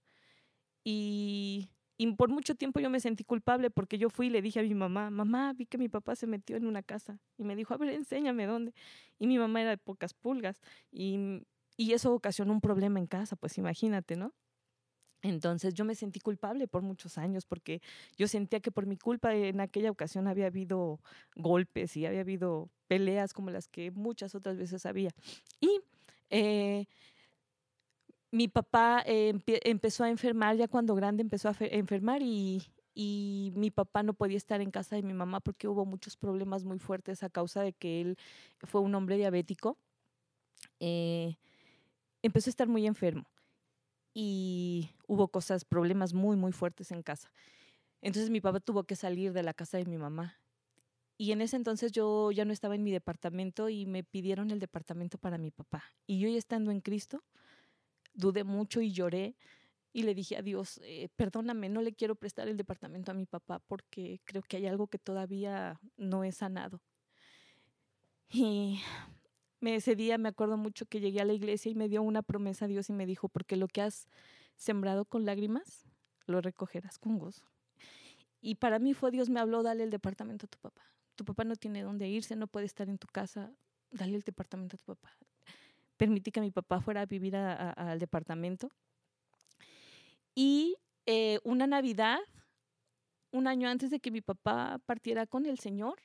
Y, 0.83 1.69
y, 1.97 2.11
por 2.13 2.29
mucho 2.29 2.55
tiempo 2.55 2.79
yo 2.79 2.89
me 2.89 2.99
sentí 2.99 3.23
culpable 3.23 3.69
porque 3.71 3.97
yo 3.97 4.09
fui 4.09 4.27
y 4.27 4.29
le 4.29 4.41
dije 4.41 4.59
a 4.59 4.63
mi 4.63 4.75
mamá, 4.75 5.09
mamá, 5.09 5.53
vi 5.53 5.65
que 5.65 5.77
mi 5.77 5.89
papá 5.89 6.15
se 6.15 6.27
metió 6.27 6.57
en 6.57 6.65
una 6.65 6.83
casa. 6.83 7.19
Y 7.37 7.43
me 7.43 7.55
dijo, 7.55 7.73
a 7.73 7.77
ver, 7.77 7.89
enséñame 7.89 8.45
dónde. 8.45 8.73
Y 9.19 9.27
mi 9.27 9.37
mamá 9.37 9.61
era 9.61 9.71
de 9.71 9.77
pocas 9.77 10.13
pulgas. 10.13 10.61
Y, 10.91 11.43
y 11.77 11.93
eso 11.93 12.13
ocasionó 12.13 12.53
un 12.53 12.61
problema 12.61 12.99
en 12.99 13.07
casa, 13.07 13.35
pues 13.35 13.57
imagínate, 13.57 14.15
¿no? 14.15 14.33
Entonces 15.23 15.73
yo 15.73 15.85
me 15.85 15.95
sentí 15.95 16.19
culpable 16.19 16.67
por 16.67 16.81
muchos 16.81 17.17
años 17.17 17.45
porque 17.45 17.81
yo 18.17 18.27
sentía 18.27 18.59
que 18.59 18.71
por 18.71 18.85
mi 18.85 18.97
culpa 18.97 19.33
en 19.33 19.61
aquella 19.61 19.89
ocasión 19.89 20.27
había 20.27 20.47
habido 20.47 20.99
golpes 21.35 21.95
y 21.95 22.05
había 22.05 22.19
habido 22.19 22.69
peleas 22.87 23.31
como 23.33 23.49
las 23.49 23.69
que 23.69 23.89
muchas 23.91 24.35
otras 24.35 24.57
veces 24.57 24.85
había. 24.85 25.11
Y 25.61 25.79
eh, 26.29 26.87
mi 28.31 28.49
papá 28.49 29.01
empezó 29.05 30.03
a 30.03 30.09
enfermar, 30.09 30.57
ya 30.57 30.67
cuando 30.67 30.93
grande 30.93 31.21
empezó 31.21 31.47
a 31.49 31.55
enfermar 31.59 32.21
y, 32.21 32.61
mi 32.95 33.71
papá 33.71 34.03
no 34.03 34.13
podía 34.13 34.37
estar 34.37 34.61
en 34.61 34.71
casa 34.71 34.95
de 34.95 35.03
mi 35.03 35.13
mamá 35.13 35.39
porque 35.39 35.67
hubo 35.67 35.85
muchos 35.85 36.15
problemas 36.17 36.63
muy 36.63 36.79
fuertes 36.79 37.23
a 37.23 37.29
causa 37.29 37.63
de 37.63 37.73
que 37.73 38.01
él 38.01 38.17
fue 38.61 38.81
un 38.81 38.93
hombre 38.93 39.17
diabético. 39.17 39.77
Eh, 40.79 41.37
empezó 42.21 42.49
a 42.49 42.51
estar 42.51 42.67
muy 42.67 42.85
enfermo 42.85 43.25
y 44.13 44.91
hubo 45.07 45.27
cosas, 45.29 45.65
problemas 45.65 46.13
muy, 46.13 46.35
muy 46.35 46.51
fuertes 46.51 46.91
en 46.91 47.01
casa. 47.03 47.31
Entonces 48.01 48.29
mi 48.29 48.41
papá 48.41 48.59
tuvo 48.59 48.83
que 48.83 48.95
salir 48.95 49.33
de 49.33 49.43
la 49.43 49.53
casa 49.53 49.77
de 49.77 49.85
mi 49.85 49.97
mamá. 49.97 50.39
Y 51.17 51.31
en 51.31 51.41
ese 51.41 51.55
entonces 51.55 51.91
yo 51.91 52.31
ya 52.31 52.43
no 52.45 52.53
estaba 52.53 52.75
en 52.75 52.83
mi 52.83 52.91
departamento 52.91 53.69
y 53.69 53.85
me 53.85 54.03
pidieron 54.03 54.51
el 54.51 54.59
departamento 54.59 55.17
para 55.17 55.37
mi 55.37 55.51
papá. 55.51 55.83
Y 56.05 56.19
yo 56.19 56.27
ya 56.27 56.37
estando 56.37 56.71
en 56.71 56.81
Cristo, 56.81 57.23
dudé 58.13 58.43
mucho 58.43 58.81
y 58.81 58.91
lloré 58.91 59.35
y 59.93 60.03
le 60.03 60.15
dije 60.15 60.35
a 60.37 60.41
Dios, 60.41 60.79
eh, 60.83 61.09
perdóname, 61.15 61.69
no 61.69 61.81
le 61.81 61.93
quiero 61.93 62.15
prestar 62.15 62.47
el 62.47 62.57
departamento 62.57 63.11
a 63.11 63.13
mi 63.13 63.25
papá 63.25 63.59
porque 63.59 64.21
creo 64.25 64.41
que 64.41 64.57
hay 64.57 64.65
algo 64.65 64.87
que 64.87 64.97
todavía 64.97 65.79
no 65.97 66.23
he 66.23 66.31
sanado. 66.31 66.81
Y 68.29 68.81
ese 69.71 69.95
día 69.95 70.17
me 70.17 70.29
acuerdo 70.29 70.57
mucho 70.57 70.85
que 70.85 70.99
llegué 70.99 71.21
a 71.21 71.25
la 71.25 71.33
iglesia 71.33 71.71
y 71.71 71.75
me 71.75 71.87
dio 71.89 72.01
una 72.01 72.21
promesa 72.21 72.65
a 72.65 72.67
Dios 72.67 72.89
y 72.89 72.93
me 72.93 73.05
dijo, 73.05 73.29
porque 73.29 73.55
lo 73.55 73.67
que 73.67 73.81
has 73.81 74.07
sembrado 74.55 75.05
con 75.05 75.25
lágrimas, 75.25 75.85
lo 76.25 76.41
recogerás 76.41 76.99
con 76.99 77.17
gozo. 77.17 77.43
Y 78.41 78.55
para 78.55 78.79
mí 78.79 78.93
fue 78.93 79.11
Dios 79.11 79.29
me 79.29 79.39
habló, 79.39 79.63
dale 79.63 79.83
el 79.83 79.89
departamento 79.89 80.45
a 80.45 80.49
tu 80.49 80.57
papá. 80.59 80.83
Tu 81.15 81.23
papá 81.23 81.43
no 81.43 81.55
tiene 81.55 81.81
dónde 81.81 82.07
irse, 82.07 82.35
no 82.35 82.47
puede 82.47 82.65
estar 82.65 82.89
en 82.89 82.97
tu 82.97 83.07
casa, 83.07 83.53
dale 83.91 84.15
el 84.15 84.23
departamento 84.23 84.75
a 84.75 84.79
tu 84.79 84.85
papá. 84.85 85.17
Permití 85.97 86.31
que 86.31 86.41
mi 86.41 86.51
papá 86.51 86.81
fuera 86.81 87.01
a 87.01 87.05
vivir 87.05 87.35
al 87.35 87.99
departamento. 87.99 88.69
Y 90.35 90.75
eh, 91.05 91.39
una 91.43 91.67
Navidad, 91.67 92.19
un 93.31 93.47
año 93.47 93.69
antes 93.69 93.91
de 93.91 93.99
que 93.99 94.11
mi 94.11 94.21
papá 94.21 94.79
partiera 94.85 95.27
con 95.27 95.45
el 95.45 95.59
Señor, 95.59 96.01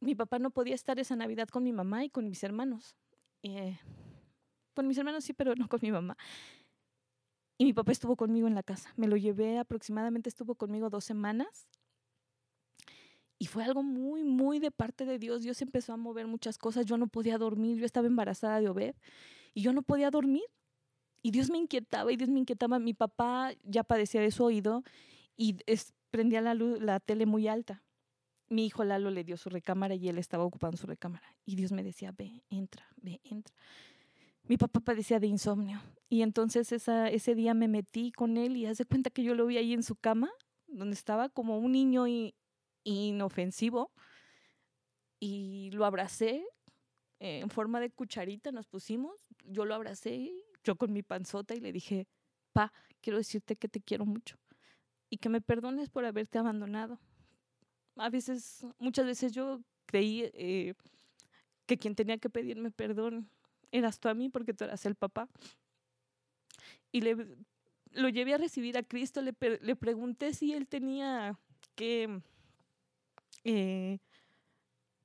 mi 0.00 0.14
papá 0.14 0.38
no 0.38 0.50
podía 0.50 0.74
estar 0.74 0.98
esa 0.98 1.16
Navidad 1.16 1.48
con 1.48 1.62
mi 1.64 1.72
mamá 1.72 2.04
y 2.04 2.10
con 2.10 2.28
mis 2.28 2.42
hermanos. 2.44 2.96
Eh, 3.42 3.78
con 4.74 4.86
mis 4.86 4.98
hermanos 4.98 5.24
sí, 5.24 5.32
pero 5.32 5.54
no 5.54 5.68
con 5.68 5.80
mi 5.82 5.90
mamá. 5.90 6.16
Y 7.58 7.64
mi 7.64 7.72
papá 7.72 7.90
estuvo 7.90 8.14
conmigo 8.16 8.46
en 8.46 8.54
la 8.54 8.62
casa. 8.62 8.92
Me 8.96 9.08
lo 9.08 9.16
llevé 9.16 9.58
aproximadamente, 9.58 10.28
estuvo 10.28 10.54
conmigo 10.54 10.90
dos 10.90 11.04
semanas. 11.04 11.68
Y 13.40 13.46
fue 13.46 13.64
algo 13.64 13.82
muy, 13.82 14.22
muy 14.22 14.58
de 14.60 14.70
parte 14.70 15.04
de 15.04 15.18
Dios. 15.18 15.42
Dios 15.42 15.60
empezó 15.62 15.92
a 15.92 15.96
mover 15.96 16.26
muchas 16.26 16.58
cosas. 16.58 16.86
Yo 16.86 16.96
no 16.96 17.08
podía 17.08 17.38
dormir. 17.38 17.78
Yo 17.78 17.86
estaba 17.86 18.06
embarazada 18.06 18.60
de 18.60 18.68
Obed 18.68 18.94
y 19.54 19.62
yo 19.62 19.72
no 19.72 19.82
podía 19.82 20.10
dormir. 20.10 20.44
Y 21.22 21.32
Dios 21.32 21.50
me 21.50 21.58
inquietaba 21.58 22.12
y 22.12 22.16
Dios 22.16 22.30
me 22.30 22.38
inquietaba. 22.38 22.78
Mi 22.78 22.94
papá 22.94 23.52
ya 23.64 23.82
padecía 23.82 24.20
de 24.20 24.30
su 24.30 24.44
oído 24.44 24.84
y 25.36 25.56
prendía 26.10 26.40
la, 26.40 26.54
luz, 26.54 26.80
la 26.80 27.00
tele 27.00 27.26
muy 27.26 27.48
alta. 27.48 27.82
Mi 28.48 28.66
hijo 28.66 28.84
Lalo 28.84 29.10
le 29.10 29.24
dio 29.24 29.36
su 29.36 29.50
recámara 29.50 29.94
y 29.94 30.08
él 30.08 30.18
estaba 30.18 30.44
ocupando 30.44 30.76
su 30.76 30.86
recámara. 30.86 31.36
Y 31.44 31.56
Dios 31.56 31.72
me 31.72 31.82
decía, 31.82 32.12
ve, 32.16 32.42
entra, 32.48 32.86
ve, 32.96 33.20
entra. 33.24 33.54
Mi 34.44 34.56
papá 34.56 34.80
padecía 34.80 35.20
de 35.20 35.26
insomnio. 35.26 35.82
Y 36.08 36.22
entonces 36.22 36.72
ese 36.72 37.34
día 37.34 37.52
me 37.52 37.68
metí 37.68 38.10
con 38.12 38.38
él 38.38 38.56
y 38.56 38.64
hace 38.64 38.86
cuenta 38.86 39.10
que 39.10 39.22
yo 39.22 39.34
lo 39.34 39.46
vi 39.46 39.58
ahí 39.58 39.74
en 39.74 39.82
su 39.82 39.96
cama, 39.96 40.30
donde 40.66 40.94
estaba 40.94 41.28
como 41.28 41.58
un 41.58 41.72
niño 41.72 42.06
inofensivo. 42.84 43.92
Y 45.20 45.70
lo 45.72 45.84
abracé 45.84 46.46
en 47.18 47.50
forma 47.50 47.80
de 47.80 47.90
cucharita, 47.90 48.52
nos 48.52 48.66
pusimos. 48.66 49.28
Yo 49.44 49.66
lo 49.66 49.74
abracé, 49.74 50.32
yo 50.64 50.76
con 50.76 50.92
mi 50.92 51.02
panzota 51.02 51.54
y 51.54 51.60
le 51.60 51.72
dije, 51.72 52.06
pa, 52.52 52.72
quiero 53.02 53.18
decirte 53.18 53.56
que 53.56 53.68
te 53.68 53.80
quiero 53.82 54.06
mucho 54.06 54.38
y 55.10 55.18
que 55.18 55.28
me 55.28 55.40
perdones 55.40 55.90
por 55.90 56.04
haberte 56.04 56.38
abandonado. 56.38 57.00
A 57.98 58.10
veces, 58.10 58.64
muchas 58.78 59.06
veces 59.06 59.32
yo 59.32 59.60
creí 59.86 60.30
eh, 60.34 60.74
que 61.66 61.76
quien 61.76 61.94
tenía 61.94 62.18
que 62.18 62.30
pedirme 62.30 62.70
perdón 62.70 63.30
eras 63.70 64.00
tú 64.00 64.08
a 64.08 64.14
mí 64.14 64.28
porque 64.28 64.54
tú 64.54 64.64
eras 64.64 64.86
el 64.86 64.94
papá. 64.94 65.28
Y 66.90 67.02
le, 67.02 67.16
lo 67.92 68.08
llevé 68.08 68.34
a 68.34 68.38
recibir 68.38 68.78
a 68.78 68.82
Cristo, 68.82 69.20
le, 69.20 69.34
le 69.60 69.76
pregunté 69.76 70.32
si 70.32 70.54
él 70.54 70.66
tenía 70.66 71.38
que 71.74 72.20
eh, 73.44 73.98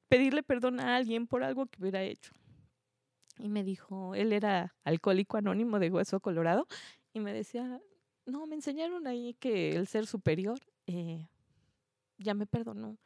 pedirle 0.07 0.43
perdón 0.43 0.79
a 0.79 0.95
alguien 0.95 1.27
por 1.27 1.43
algo 1.43 1.65
que 1.65 1.81
hubiera 1.81 2.03
hecho. 2.03 2.33
Y 3.39 3.49
me 3.49 3.63
dijo, 3.63 4.15
él 4.15 4.31
era 4.31 4.75
alcohólico 4.83 5.37
anónimo 5.37 5.79
de 5.79 5.89
Hueso 5.89 6.19
Colorado, 6.19 6.67
y 7.13 7.19
me 7.19 7.33
decía, 7.33 7.81
no, 8.25 8.45
me 8.45 8.55
enseñaron 8.55 9.07
ahí 9.07 9.33
que 9.35 9.75
el 9.75 9.87
ser 9.87 10.05
superior 10.05 10.59
eh, 10.87 11.27
ya 12.17 12.33
me 12.33 12.45
perdonó. 12.45 12.97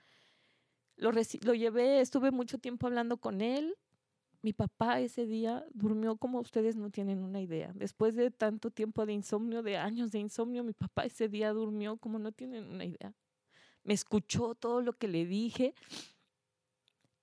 Lo, 0.96 1.12
lo 1.12 1.54
llevé, 1.54 2.02
estuve 2.02 2.32
mucho 2.32 2.58
tiempo 2.58 2.88
hablando 2.88 3.18
con 3.18 3.42
él. 3.42 3.76
Mi 4.42 4.54
papá 4.54 5.00
ese 5.00 5.26
día 5.26 5.66
durmió 5.74 6.16
como 6.18 6.40
ustedes 6.40 6.76
no 6.76 6.90
tienen 6.90 7.24
una 7.24 7.42
idea. 7.42 7.72
Después 7.76 8.16
de 8.16 8.32
tanto 8.32 8.72
tiempo 8.72 9.06
de 9.06 9.14
insomnio, 9.14 9.64
de 9.64 9.78
años 9.78 10.12
de 10.12 10.20
insomnio, 10.20 10.64
mi 10.64 10.74
papá 10.74 11.06
ese 11.06 11.28
día 11.28 11.52
durmió 11.54 11.98
como 11.98 12.20
no 12.20 12.32
tienen 12.32 12.66
una 12.66 12.86
idea. 12.86 13.14
Me 13.84 13.94
escuchó 13.94 14.56
todo 14.56 14.82
lo 14.82 14.94
que 14.94 15.08
le 15.08 15.26
dije 15.26 15.74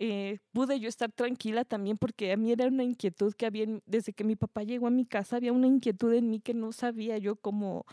eh, 0.00 0.38
pude 0.52 0.80
yo 0.80 0.88
estar 0.88 1.12
tranquila 1.12 1.64
también 1.64 1.96
porque 1.96 2.32
a 2.32 2.36
mí 2.36 2.50
era 2.50 2.66
una 2.66 2.82
inquietud 2.82 3.32
que 3.34 3.46
había, 3.46 3.66
desde 3.86 4.12
que 4.12 4.24
mi 4.24 4.34
papá 4.34 4.64
llegó 4.64 4.88
a 4.88 4.90
mi 4.90 5.06
casa, 5.06 5.36
había 5.36 5.52
una 5.52 5.68
inquietud 5.68 6.12
en 6.12 6.30
mí 6.30 6.40
que 6.40 6.52
no 6.52 6.72
sabía 6.72 7.16
yo 7.18 7.36
cómo, 7.36 7.86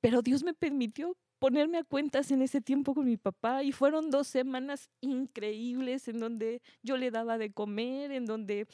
pero 0.00 0.22
Dios 0.22 0.42
me 0.42 0.54
permitió 0.54 1.16
ponerme 1.44 1.76
a 1.76 1.84
cuentas 1.84 2.30
en 2.30 2.40
ese 2.40 2.62
tiempo 2.62 2.94
con 2.94 3.04
mi 3.04 3.18
papá 3.18 3.62
y 3.62 3.70
fueron 3.70 4.10
dos 4.10 4.26
semanas 4.28 4.88
increíbles 5.02 6.08
en 6.08 6.18
donde 6.18 6.62
yo 6.82 6.96
le 6.96 7.10
daba 7.10 7.36
de 7.36 7.52
comer, 7.52 8.12
en 8.12 8.24
donde 8.24 8.66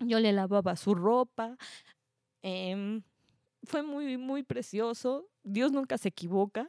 yo 0.00 0.18
le 0.18 0.32
lavaba 0.32 0.74
su 0.74 0.96
ropa. 0.96 1.56
Em, 2.42 3.04
fue 3.62 3.84
muy, 3.84 4.16
muy 4.16 4.42
precioso. 4.42 5.28
Dios 5.44 5.70
nunca 5.70 5.96
se 5.96 6.08
equivoca. 6.08 6.68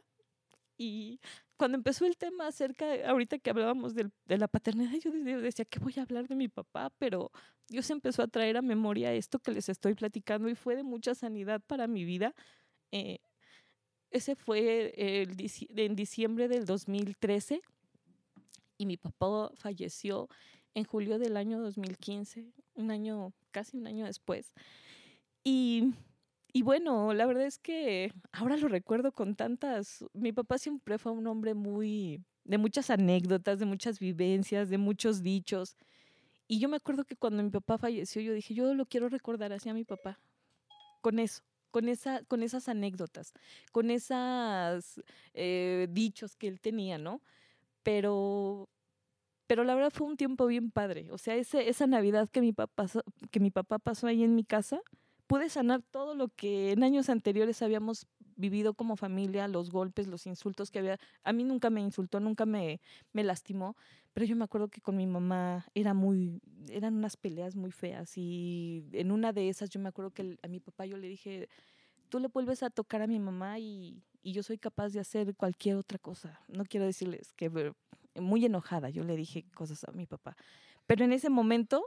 Y 0.78 1.18
cuando 1.56 1.78
empezó 1.78 2.06
el 2.06 2.16
tema 2.16 2.46
acerca, 2.46 2.86
ahorita 3.04 3.40
que 3.40 3.50
hablábamos 3.50 3.96
de, 3.96 4.08
la 4.28 4.46
paternidad, 4.46 4.92
yo 5.02 5.10
decía, 5.40 5.64
que 5.64 5.80
voy 5.80 5.94
a 5.96 6.02
hablar 6.02 6.28
de 6.28 6.36
mi 6.36 6.46
papá? 6.46 6.92
Pero 7.00 7.32
Dios 7.66 7.90
empezó 7.90 8.22
a 8.22 8.28
traer 8.28 8.56
a 8.56 8.62
memoria 8.62 9.12
esto 9.12 9.40
que 9.40 9.50
les 9.50 9.68
estoy 9.68 9.94
platicando 9.94 10.48
y 10.48 10.54
fue 10.54 10.76
de 10.76 10.84
mucha 10.84 11.16
sanidad 11.16 11.60
para 11.60 11.88
mi 11.88 12.04
vida. 12.04 12.36
Eh, 12.92 13.18
ese 14.12 14.36
fue 14.36 14.92
el, 14.96 15.36
en 15.76 15.96
diciembre 15.96 16.48
del 16.48 16.64
2013 16.64 17.60
y 18.78 18.86
mi 18.86 18.96
papá 18.96 19.50
falleció 19.54 20.28
en 20.74 20.84
julio 20.84 21.18
del 21.18 21.36
año 21.36 21.60
2015, 21.60 22.46
un 22.74 22.90
año, 22.90 23.32
casi 23.50 23.76
un 23.76 23.86
año 23.86 24.06
después. 24.06 24.52
Y 25.44 25.92
y 26.54 26.62
bueno, 26.62 27.14
la 27.14 27.24
verdad 27.24 27.46
es 27.46 27.58
que 27.58 28.12
ahora 28.30 28.58
lo 28.58 28.68
recuerdo 28.68 29.12
con 29.12 29.34
tantas, 29.34 30.04
mi 30.12 30.32
papá 30.32 30.58
siempre 30.58 30.98
fue 30.98 31.12
un 31.12 31.26
hombre 31.26 31.54
muy, 31.54 32.22
de 32.44 32.58
muchas 32.58 32.90
anécdotas, 32.90 33.58
de 33.58 33.64
muchas 33.64 33.98
vivencias, 33.98 34.68
de 34.68 34.76
muchos 34.76 35.22
dichos. 35.22 35.76
Y 36.46 36.58
yo 36.58 36.68
me 36.68 36.76
acuerdo 36.76 37.04
que 37.04 37.16
cuando 37.16 37.42
mi 37.42 37.48
papá 37.48 37.78
falleció, 37.78 38.20
yo 38.20 38.34
dije, 38.34 38.52
yo 38.52 38.74
lo 38.74 38.84
quiero 38.84 39.08
recordar 39.08 39.50
así 39.54 39.70
a 39.70 39.74
mi 39.74 39.84
papá, 39.84 40.20
con 41.00 41.18
eso, 41.18 41.42
con, 41.72 41.88
esa, 41.88 42.22
con 42.26 42.44
esas 42.44 42.68
anécdotas, 42.68 43.32
con 43.72 43.90
esos 43.90 45.02
eh, 45.34 45.88
dichos 45.90 46.36
que 46.36 46.46
él 46.46 46.60
tenía, 46.60 46.98
¿no? 46.98 47.20
Pero, 47.82 48.68
pero 49.48 49.64
la 49.64 49.74
verdad 49.74 49.90
fue 49.92 50.06
un 50.06 50.16
tiempo 50.16 50.46
bien 50.46 50.70
padre. 50.70 51.10
O 51.10 51.18
sea, 51.18 51.34
ese, 51.34 51.68
esa 51.68 51.88
Navidad 51.88 52.28
que 52.30 52.40
mi, 52.40 52.52
papá, 52.52 52.86
que 53.32 53.40
mi 53.40 53.50
papá 53.50 53.80
pasó 53.80 54.06
ahí 54.06 54.22
en 54.22 54.36
mi 54.36 54.44
casa, 54.44 54.80
pude 55.26 55.48
sanar 55.48 55.82
todo 55.82 56.14
lo 56.14 56.28
que 56.28 56.72
en 56.72 56.84
años 56.84 57.08
anteriores 57.08 57.62
habíamos 57.62 58.06
vivido 58.36 58.74
como 58.74 58.96
familia, 58.96 59.48
los 59.48 59.70
golpes, 59.70 60.06
los 60.06 60.26
insultos 60.26 60.70
que 60.70 60.78
había. 60.78 60.98
A 61.24 61.32
mí 61.32 61.44
nunca 61.44 61.70
me 61.70 61.80
insultó, 61.80 62.20
nunca 62.20 62.46
me, 62.46 62.80
me 63.12 63.24
lastimó, 63.24 63.76
pero 64.12 64.26
yo 64.26 64.36
me 64.36 64.44
acuerdo 64.44 64.68
que 64.68 64.80
con 64.80 64.96
mi 64.96 65.06
mamá 65.06 65.66
era 65.74 65.94
muy, 65.94 66.40
eran 66.68 66.94
unas 66.94 67.16
peleas 67.16 67.56
muy 67.56 67.70
feas 67.70 68.16
y 68.16 68.84
en 68.92 69.10
una 69.10 69.32
de 69.32 69.48
esas 69.48 69.70
yo 69.70 69.80
me 69.80 69.88
acuerdo 69.88 70.10
que 70.10 70.38
a 70.42 70.48
mi 70.48 70.60
papá 70.60 70.86
yo 70.86 70.96
le 70.96 71.08
dije, 71.08 71.48
tú 72.08 72.18
le 72.18 72.28
vuelves 72.28 72.62
a 72.62 72.70
tocar 72.70 73.02
a 73.02 73.06
mi 73.06 73.18
mamá 73.18 73.58
y, 73.58 74.02
y 74.22 74.32
yo 74.32 74.42
soy 74.42 74.58
capaz 74.58 74.90
de 74.90 75.00
hacer 75.00 75.34
cualquier 75.34 75.76
otra 75.76 75.98
cosa. 75.98 76.40
No 76.48 76.64
quiero 76.64 76.86
decirles 76.86 77.32
que 77.32 77.72
muy 78.16 78.44
enojada 78.44 78.90
yo 78.90 79.04
le 79.04 79.16
dije 79.16 79.44
cosas 79.54 79.84
a 79.84 79.92
mi 79.92 80.06
papá, 80.06 80.36
pero 80.86 81.04
en 81.04 81.12
ese 81.12 81.30
momento 81.30 81.86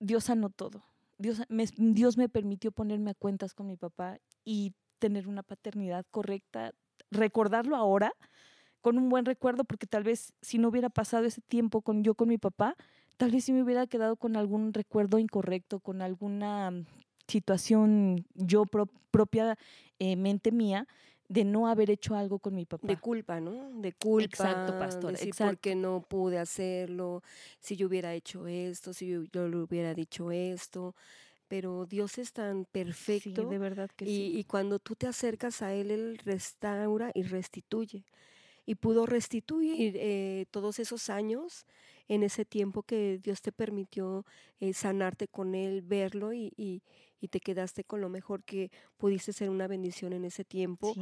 Dios 0.00 0.24
sanó 0.24 0.50
todo 0.50 0.82
Dios 1.18 1.42
me, 1.48 1.66
Dios 1.76 2.16
me 2.16 2.28
permitió 2.28 2.72
ponerme 2.72 3.12
a 3.12 3.14
cuentas 3.14 3.54
con 3.54 3.66
mi 3.66 3.76
papá 3.76 4.18
y 4.44 4.74
tener 5.04 5.28
una 5.28 5.42
paternidad 5.42 6.06
correcta, 6.10 6.72
recordarlo 7.10 7.76
ahora 7.76 8.14
con 8.80 8.96
un 8.96 9.10
buen 9.10 9.26
recuerdo, 9.26 9.64
porque 9.64 9.86
tal 9.86 10.02
vez 10.02 10.32
si 10.40 10.56
no 10.56 10.68
hubiera 10.68 10.88
pasado 10.88 11.26
ese 11.26 11.42
tiempo 11.42 11.82
con 11.82 12.02
yo 12.02 12.14
con 12.14 12.28
mi 12.28 12.38
papá, 12.38 12.74
tal 13.18 13.30
vez 13.30 13.44
si 13.44 13.52
me 13.52 13.62
hubiera 13.62 13.86
quedado 13.86 14.16
con 14.16 14.34
algún 14.34 14.72
recuerdo 14.72 15.18
incorrecto, 15.18 15.78
con 15.80 16.00
alguna 16.00 16.70
mm, 16.70 16.86
situación 17.28 18.24
yo 18.32 18.64
propia 19.10 19.58
eh, 19.98 20.16
mente 20.16 20.52
mía 20.52 20.88
de 21.28 21.44
no 21.44 21.68
haber 21.68 21.90
hecho 21.90 22.14
algo 22.14 22.38
con 22.38 22.54
mi 22.54 22.64
papá. 22.64 22.86
De 22.86 22.96
culpa, 22.96 23.40
¿no? 23.40 23.72
De 23.82 23.92
culpa. 23.92 24.24
Exacto, 24.24 24.78
pastor. 24.78 25.12
Decir, 25.12 25.34
¿Por 25.36 25.58
qué 25.58 25.74
no 25.74 26.00
pude 26.00 26.38
hacerlo? 26.38 27.22
Si 27.60 27.76
yo 27.76 27.88
hubiera 27.88 28.14
hecho 28.14 28.46
esto, 28.46 28.94
si 28.94 29.06
yo, 29.06 29.24
yo 29.30 29.48
le 29.48 29.58
hubiera 29.58 29.92
dicho 29.92 30.30
esto. 30.30 30.94
Pero 31.54 31.86
Dios 31.86 32.18
es 32.18 32.32
tan 32.32 32.64
perfecto. 32.64 33.48
de 33.48 33.58
verdad 33.58 33.88
que 33.94 34.06
y, 34.06 34.08
sí. 34.08 34.38
Y 34.38 34.42
cuando 34.42 34.80
tú 34.80 34.96
te 34.96 35.06
acercas 35.06 35.62
a 35.62 35.72
Él, 35.72 35.92
Él 35.92 36.18
restaura 36.24 37.12
y 37.14 37.22
restituye. 37.22 38.04
Y 38.66 38.74
pudo 38.74 39.06
restituir 39.06 39.94
eh, 39.96 40.46
todos 40.50 40.80
esos 40.80 41.10
años 41.10 41.64
en 42.08 42.24
ese 42.24 42.44
tiempo 42.44 42.82
que 42.82 43.20
Dios 43.22 43.40
te 43.40 43.52
permitió 43.52 44.26
eh, 44.58 44.72
sanarte 44.72 45.28
con 45.28 45.54
Él, 45.54 45.82
verlo 45.82 46.32
y, 46.32 46.52
y, 46.56 46.82
y 47.24 47.28
te 47.28 47.40
quedaste 47.40 47.84
con 47.84 48.02
lo 48.02 48.10
mejor 48.10 48.44
que 48.44 48.70
pudiste 48.98 49.32
ser 49.32 49.48
una 49.48 49.66
bendición 49.66 50.12
en 50.12 50.26
ese 50.26 50.44
tiempo, 50.44 50.94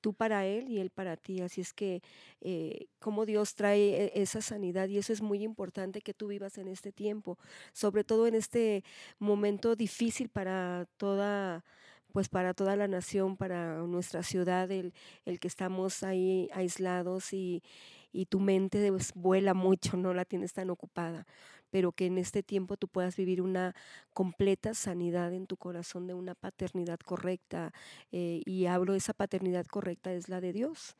tú 0.00 0.14
para 0.14 0.46
Él 0.46 0.68
y 0.68 0.78
Él 0.78 0.90
para 0.90 1.16
ti. 1.16 1.40
Así 1.40 1.60
es 1.60 1.72
que 1.72 2.00
eh, 2.40 2.86
como 3.00 3.26
Dios 3.26 3.56
trae 3.56 4.04
e, 4.04 4.22
esa 4.22 4.40
sanidad 4.40 4.88
y 4.88 4.98
eso 4.98 5.12
es 5.12 5.20
muy 5.20 5.42
importante 5.42 6.00
que 6.00 6.14
tú 6.14 6.28
vivas 6.28 6.58
en 6.58 6.68
este 6.68 6.92
tiempo, 6.92 7.38
sobre 7.72 8.04
todo 8.04 8.28
en 8.28 8.36
este 8.36 8.84
momento 9.18 9.74
difícil 9.74 10.28
para 10.28 10.86
toda 10.96 11.64
pues 12.12 12.28
para 12.28 12.54
toda 12.54 12.76
la 12.76 12.86
nación, 12.86 13.36
para 13.36 13.78
nuestra 13.78 14.22
ciudad, 14.22 14.70
el, 14.70 14.94
el 15.24 15.40
que 15.40 15.48
estamos 15.48 16.04
ahí 16.04 16.48
aislados 16.52 17.32
y, 17.32 17.64
y 18.14 18.26
tu 18.26 18.40
mente 18.40 18.90
vuela 19.14 19.52
mucho, 19.52 19.98
no 19.98 20.14
la 20.14 20.24
tienes 20.24 20.54
tan 20.54 20.70
ocupada 20.70 21.26
pero 21.74 21.90
que 21.90 22.06
en 22.06 22.18
este 22.18 22.44
tiempo 22.44 22.76
tú 22.76 22.86
puedas 22.86 23.16
vivir 23.16 23.42
una 23.42 23.74
completa 24.12 24.74
sanidad 24.74 25.34
en 25.34 25.48
tu 25.48 25.56
corazón 25.56 26.06
de 26.06 26.14
una 26.14 26.36
paternidad 26.36 27.00
correcta. 27.00 27.72
Eh, 28.12 28.42
y 28.46 28.66
hablo 28.66 28.92
de 28.92 28.98
esa 28.98 29.12
paternidad 29.12 29.66
correcta, 29.66 30.12
es 30.12 30.28
la 30.28 30.40
de 30.40 30.52
Dios. 30.52 30.94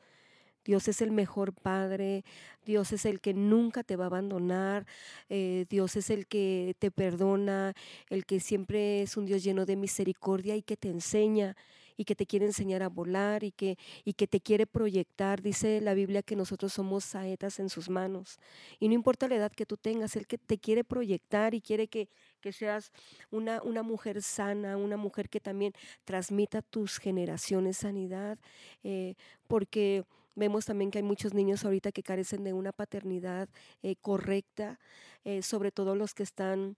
Dios 0.65 0.89
es 0.89 0.99
el 0.99 1.11
mejor 1.11 1.53
padre, 1.53 2.25
Dios 2.65 2.91
es 2.91 3.05
el 3.05 3.21
que 3.21 3.33
nunca 3.33 3.83
te 3.83 3.95
va 3.95 4.03
a 4.03 4.07
abandonar, 4.07 4.85
eh, 5.29 5.65
Dios 5.69 5.95
es 5.95 6.09
el 6.09 6.27
que 6.27 6.75
te 6.77 6.91
perdona, 6.91 7.73
el 8.09 8.25
que 8.25 8.41
siempre 8.41 9.01
es 9.03 9.15
un 9.15 9.25
Dios 9.25 9.45
lleno 9.45 9.65
de 9.65 9.77
misericordia 9.77 10.57
y 10.57 10.61
que 10.61 10.75
te 10.75 10.89
enseña 10.89 11.55
y 11.97 12.05
que 12.05 12.15
te 12.15 12.25
quiere 12.25 12.45
enseñar 12.45 12.83
a 12.83 12.89
volar 12.89 13.43
y 13.43 13.51
que, 13.51 13.77
y 14.03 14.13
que 14.13 14.27
te 14.27 14.39
quiere 14.39 14.67
proyectar. 14.67 15.41
Dice 15.41 15.81
la 15.81 15.93
Biblia 15.93 16.21
que 16.23 16.35
nosotros 16.35 16.73
somos 16.73 17.03
saetas 17.03 17.59
en 17.59 17.69
sus 17.69 17.89
manos. 17.89 18.39
Y 18.79 18.87
no 18.87 18.93
importa 18.93 19.27
la 19.27 19.35
edad 19.35 19.51
que 19.51 19.65
tú 19.65 19.77
tengas, 19.77 20.15
Él 20.15 20.27
que 20.27 20.37
te 20.37 20.57
quiere 20.57 20.83
proyectar 20.83 21.53
y 21.53 21.61
quiere 21.61 21.87
que, 21.87 22.09
que 22.41 22.51
seas 22.51 22.91
una, 23.31 23.61
una 23.63 23.83
mujer 23.83 24.21
sana, 24.21 24.77
una 24.77 24.97
mujer 24.97 25.29
que 25.29 25.39
también 25.39 25.73
transmita 26.03 26.59
a 26.59 26.61
tus 26.61 26.97
generaciones 26.97 27.77
sanidad, 27.77 28.37
eh, 28.83 29.15
porque 29.47 30.03
Vemos 30.37 30.65
también 30.65 30.91
que 30.91 30.97
hay 30.97 31.03
muchos 31.03 31.33
niños 31.33 31.63
ahorita 31.63 31.93
que 31.93 32.03
carecen 32.03 32.43
de 32.43 32.51
una 32.51 32.73
paternidad 32.73 33.47
eh, 33.83 33.95
correcta, 33.95 34.81
eh, 35.23 35.41
sobre 35.41 35.71
todo 35.71 35.95
los 35.95 36.13
que 36.13 36.23
están, 36.23 36.75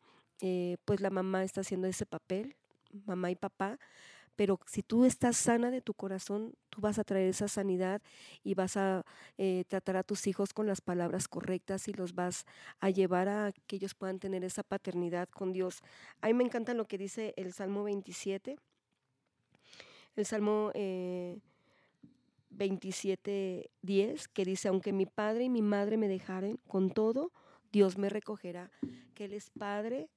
pues 0.86 1.02
la 1.02 1.10
mamá 1.10 1.44
está 1.44 1.62
haciendo 1.62 1.88
ese 1.88 2.06
papel, 2.06 2.56
mamá 3.08 3.32
y 3.32 3.36
papá, 3.36 3.80
pero 4.38 4.60
si 4.68 4.84
tú 4.84 5.04
estás 5.04 5.36
sana 5.36 5.72
de 5.72 5.82
tu 5.82 5.96
corazón, 5.96 6.54
tú 6.70 6.80
vas 6.80 7.00
a 7.00 7.04
traer 7.04 7.28
esa 7.28 7.48
sanidad 7.48 8.04
y 8.44 8.54
vas 8.54 8.78
a 8.78 9.04
eh, 9.40 9.66
tratar 9.68 9.98
a 9.98 10.04
tus 10.04 10.28
hijos 10.28 10.54
con 10.54 10.68
las 10.68 10.80
palabras 10.80 11.28
correctas 11.28 11.88
y 11.88 11.94
los 11.94 12.14
vas 12.14 12.46
a 12.80 12.92
llevar 12.92 13.30
a 13.30 13.52
que 13.66 13.78
ellos 13.78 13.96
puedan 13.96 14.20
tener 14.20 14.44
esa 14.44 14.62
paternidad 14.62 15.28
con 15.28 15.54
Dios. 15.54 15.82
A 16.22 16.28
mí 16.28 16.36
me 16.36 16.44
encanta 16.44 16.76
lo 16.76 16.86
que 16.86 17.00
dice 17.00 17.34
el 17.36 17.52
Salmo 17.52 17.84
27. 17.84 18.58
El 20.16 20.26
Salmo 20.26 20.72
eh, 20.76 21.40
27, 22.52 23.72
10, 23.82 24.28
que 24.28 24.46
dice, 24.46 24.68
aunque 24.68 24.94
mi 24.94 25.08
padre 25.08 25.46
y 25.46 25.50
mi 25.50 25.64
madre 25.64 25.98
me 25.98 26.08
dejaren, 26.08 26.60
con 26.68 26.92
todo, 26.92 27.32
Dios 27.72 27.98
me 27.98 28.10
recogerá, 28.10 28.70
que 29.16 29.26
Él 29.26 29.34
es 29.34 29.50
padre 29.50 30.10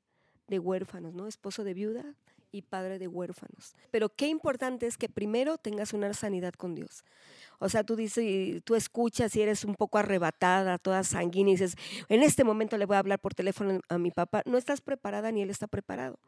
de 0.46 0.58
huérfanos, 0.58 1.14
¿no? 1.14 1.26
Esposo 1.26 1.64
de 1.64 1.72
viuda 1.72 2.16
y 2.52 2.62
padre 2.62 2.98
de 2.98 3.08
huérfanos. 3.08 3.74
Pero 3.90 4.08
qué 4.08 4.28
importante 4.28 4.86
es 4.86 4.96
que 4.96 5.08
primero 5.08 5.58
tengas 5.58 5.92
una 5.92 6.12
sanidad 6.14 6.54
con 6.54 6.74
Dios. 6.74 7.04
O 7.58 7.68
sea, 7.68 7.84
tú 7.84 7.96
dices, 7.96 8.62
tú 8.64 8.74
escuchas 8.74 9.34
y 9.36 9.42
eres 9.42 9.64
un 9.64 9.74
poco 9.74 9.98
arrebatada, 9.98 10.78
toda 10.78 11.04
sanguínea 11.04 11.52
y 11.52 11.56
dices, 11.56 11.76
en 12.08 12.22
este 12.22 12.44
momento 12.44 12.78
le 12.78 12.86
voy 12.86 12.96
a 12.96 13.00
hablar 13.00 13.20
por 13.20 13.34
teléfono 13.34 13.80
a 13.88 13.98
mi 13.98 14.10
papá. 14.10 14.42
No 14.46 14.58
estás 14.58 14.80
preparada 14.80 15.30
ni 15.30 15.42
él 15.42 15.50
está 15.50 15.66
preparado. 15.66 16.18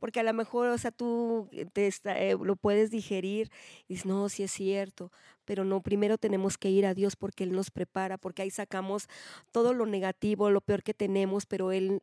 Porque 0.00 0.18
a 0.18 0.22
lo 0.22 0.32
mejor, 0.32 0.68
o 0.68 0.78
sea, 0.78 0.90
tú 0.90 1.48
te 1.74 1.88
eh, 2.04 2.36
lo 2.42 2.56
puedes 2.56 2.90
digerir 2.90 3.50
y 3.86 3.94
dices, 3.94 4.06
no, 4.06 4.28
sí 4.30 4.42
es 4.42 4.50
cierto, 4.50 5.12
pero 5.44 5.64
no, 5.64 5.82
primero 5.82 6.16
tenemos 6.16 6.56
que 6.56 6.70
ir 6.70 6.86
a 6.86 6.94
Dios 6.94 7.16
porque 7.16 7.44
Él 7.44 7.52
nos 7.52 7.70
prepara, 7.70 8.16
porque 8.16 8.42
ahí 8.42 8.50
sacamos 8.50 9.08
todo 9.52 9.74
lo 9.74 9.84
negativo, 9.84 10.50
lo 10.50 10.62
peor 10.62 10.82
que 10.82 10.94
tenemos, 10.94 11.44
pero 11.44 11.70
Él, 11.70 12.00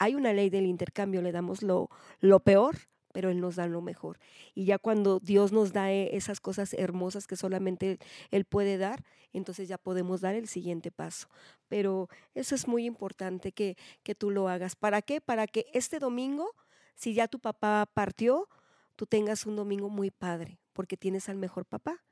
hay 0.00 0.16
una 0.16 0.32
ley 0.32 0.50
del 0.50 0.66
intercambio, 0.66 1.22
le 1.22 1.30
damos 1.30 1.62
lo, 1.62 1.88
lo 2.20 2.40
peor 2.40 2.76
pero 3.12 3.28
Él 3.28 3.40
nos 3.40 3.56
da 3.56 3.66
lo 3.66 3.82
mejor. 3.82 4.20
Y 4.54 4.66
ya 4.66 4.78
cuando 4.78 5.18
Dios 5.18 5.50
nos 5.50 5.72
da 5.72 5.90
eh, 5.90 6.16
esas 6.16 6.38
cosas 6.38 6.74
hermosas 6.74 7.26
que 7.26 7.34
solamente 7.34 7.98
Él 8.30 8.44
puede 8.44 8.78
dar, 8.78 9.02
entonces 9.32 9.66
ya 9.66 9.78
podemos 9.78 10.20
dar 10.20 10.36
el 10.36 10.46
siguiente 10.46 10.92
paso. 10.92 11.26
Pero 11.66 12.08
eso 12.34 12.54
es 12.54 12.68
muy 12.68 12.84
importante 12.84 13.50
que, 13.50 13.76
que 14.04 14.14
tú 14.14 14.30
lo 14.30 14.48
hagas. 14.48 14.76
¿Para 14.76 15.02
qué? 15.02 15.20
Para 15.20 15.48
que 15.48 15.66
este 15.72 15.98
domingo 15.98 16.54
si 17.00 17.14
ya 17.14 17.28
tu 17.28 17.40
papá 17.40 17.90
partió, 17.94 18.46
tú 18.94 19.06
tengas 19.06 19.46
un 19.46 19.56
domingo 19.56 19.88
muy 19.88 20.10
padre, 20.10 20.60
porque 20.74 20.98
tienes 20.98 21.30
al 21.30 21.38
mejor 21.38 21.64
papá 21.64 22.04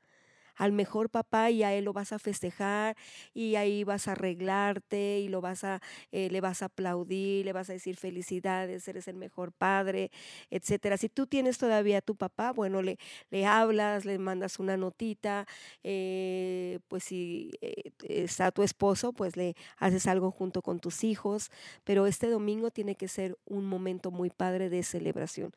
al 0.59 0.73
mejor 0.73 1.09
papá 1.09 1.49
y 1.49 1.63
a 1.63 1.73
él 1.73 1.85
lo 1.85 1.93
vas 1.93 2.11
a 2.11 2.19
festejar 2.19 2.97
y 3.33 3.55
ahí 3.55 3.83
vas 3.85 4.07
a 4.07 4.11
arreglarte 4.11 5.19
y 5.19 5.29
lo 5.29 5.39
vas 5.41 5.63
a, 5.63 5.81
eh, 6.11 6.29
le 6.29 6.41
vas 6.41 6.61
a 6.61 6.65
aplaudir, 6.65 7.45
le 7.45 7.53
vas 7.53 7.69
a 7.69 7.73
decir 7.73 7.95
felicidades, 7.95 8.87
eres 8.87 9.07
el 9.07 9.15
mejor 9.15 9.53
padre, 9.53 10.11
etcétera. 10.51 10.97
Si 10.97 11.07
tú 11.07 11.27
tienes 11.27 11.57
todavía 11.57 11.99
a 11.99 12.01
tu 12.01 12.15
papá, 12.15 12.51
bueno, 12.51 12.81
le, 12.81 12.99
le 13.31 13.45
hablas, 13.45 14.03
le 14.03 14.19
mandas 14.19 14.59
una 14.59 14.75
notita, 14.75 15.47
eh, 15.83 16.79
pues 16.89 17.05
si 17.05 17.51
eh, 17.61 17.91
está 18.01 18.51
tu 18.51 18.61
esposo, 18.61 19.13
pues 19.13 19.37
le 19.37 19.55
haces 19.77 20.07
algo 20.07 20.29
junto 20.29 20.61
con 20.61 20.81
tus 20.81 21.05
hijos, 21.05 21.51
pero 21.85 22.05
este 22.05 22.27
domingo 22.29 22.69
tiene 22.69 22.95
que 22.95 23.07
ser 23.07 23.37
un 23.45 23.65
momento 23.65 24.11
muy 24.11 24.29
padre 24.29 24.69
de 24.69 24.83
celebración. 24.83 25.53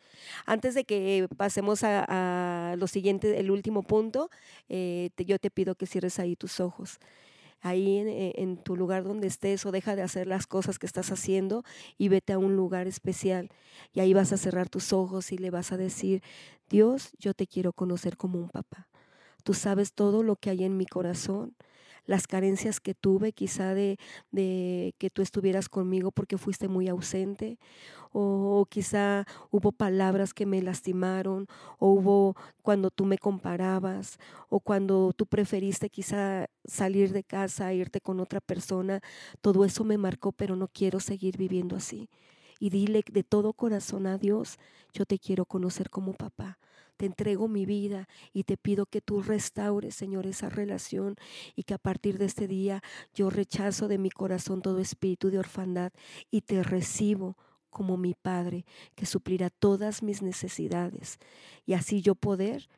Antes 0.46 0.74
de 0.74 0.84
que 0.84 1.26
pasemos 1.36 1.82
a, 1.82 2.76
lo 2.78 2.86
siguiente, 2.86 3.40
el 3.40 3.50
último 3.50 3.82
punto, 3.82 4.30
yo 5.16 5.38
te 5.38 5.50
pido 5.50 5.74
que 5.74 5.86
cierres 5.86 6.18
ahí 6.18 6.36
tus 6.36 6.60
ojos 6.60 6.98
ahí 7.62 7.98
eh, 7.98 8.34
en, 8.36 8.56
tu 8.56 8.76
lugar 8.76 9.04
donde 9.04 9.28
estés 9.28 9.64
o 9.64 9.70
deja 9.70 9.96
de 9.96 10.02
hacer 10.02 10.26
las 10.26 10.46
cosas 10.46 10.78
que 10.78 10.86
estás 10.86 11.10
haciendo 11.10 11.64
y 11.96 12.08
vete 12.08 12.32
a 12.32 12.38
un 12.38 12.56
lugar 12.56 12.86
especial. 12.86 13.50
Y 13.92 14.00
ahí 14.00 14.12
vas 14.12 14.32
a 14.32 14.36
cerrar 14.36 14.68
tus 14.68 14.92
ojos 14.92 15.32
y 15.32 15.38
le 15.38 15.50
vas 15.50 15.72
a 15.72 15.76
decir, 15.76 16.22
Dios, 16.68 17.12
yo 17.18 17.34
te 17.34 17.46
quiero 17.46 17.72
conocer 17.72 18.16
como 18.16 18.38
un 18.38 18.50
papá. 18.50 18.88
Tú 19.44 19.54
sabes 19.54 19.92
todo 19.92 20.22
lo 20.22 20.36
que 20.36 20.50
hay 20.50 20.64
en 20.64 20.76
mi 20.76 20.86
corazón 20.86 21.54
las 22.06 22.26
carencias 22.26 22.80
que 22.80 22.94
tuve, 22.94 23.32
quizá 23.32 23.74
de, 23.74 23.98
que 24.98 25.10
tú 25.10 25.22
estuvieras 25.22 25.68
conmigo 25.68 26.10
porque 26.10 26.38
fuiste 26.38 26.68
muy 26.68 26.88
ausente, 26.88 27.58
o, 28.12 28.66
quizá 28.68 29.26
hubo 29.50 29.72
palabras 29.72 30.34
que 30.34 30.46
me 30.46 30.60
lastimaron, 30.62 31.46
o 31.78 31.92
hubo 31.92 32.36
cuando 32.62 32.90
tú 32.90 33.06
me 33.06 33.18
comparabas, 33.18 34.18
o 34.48 34.60
cuando 34.60 35.12
tú 35.16 35.26
preferiste 35.26 35.88
quizá 35.88 36.46
salir 36.64 37.12
de 37.12 37.24
casa, 37.24 37.72
irte 37.72 38.00
con 38.00 38.20
otra 38.20 38.40
persona, 38.40 39.00
todo 39.40 39.64
eso 39.64 39.84
me 39.84 39.98
marcó, 39.98 40.32
pero 40.32 40.56
no 40.56 40.68
quiero 40.68 41.00
seguir 41.00 41.36
viviendo 41.38 41.76
así. 41.76 42.10
Y 42.60 42.70
dile 42.70 43.02
de 43.10 43.24
todo 43.24 43.54
corazón 43.54 44.06
a 44.06 44.18
Dios, 44.18 44.58
yo 44.92 45.04
te 45.06 45.18
quiero 45.18 45.46
conocer 45.46 45.90
como 45.90 46.12
papá 46.12 46.58
te 47.02 47.06
entrego 47.06 47.48
mi 47.48 47.66
vida 47.66 48.08
y 48.32 48.44
te 48.44 48.56
pido 48.56 48.86
que 48.86 49.00
tú 49.00 49.22
restaures, 49.22 49.96
Señor, 49.96 50.24
esa 50.24 50.48
relación 50.48 51.16
y 51.56 51.64
que 51.64 51.74
a 51.74 51.78
partir 51.78 52.16
de 52.16 52.26
este 52.26 52.46
día 52.46 52.80
yo 53.12 53.28
rechazo 53.28 53.88
de 53.88 53.98
mi 53.98 54.08
corazón 54.08 54.62
todo 54.62 54.78
espíritu 54.78 55.28
de 55.28 55.40
orfandad 55.40 55.92
y 56.30 56.42
te 56.42 56.62
recibo 56.62 57.36
como 57.70 57.96
mi 57.96 58.14
Padre, 58.14 58.64
que 58.94 59.04
suplirá 59.04 59.50
todas 59.50 60.04
mis 60.04 60.22
necesidades 60.22 61.18
y 61.66 61.72
así 61.72 62.02
yo 62.02 62.14
poder 62.14 62.68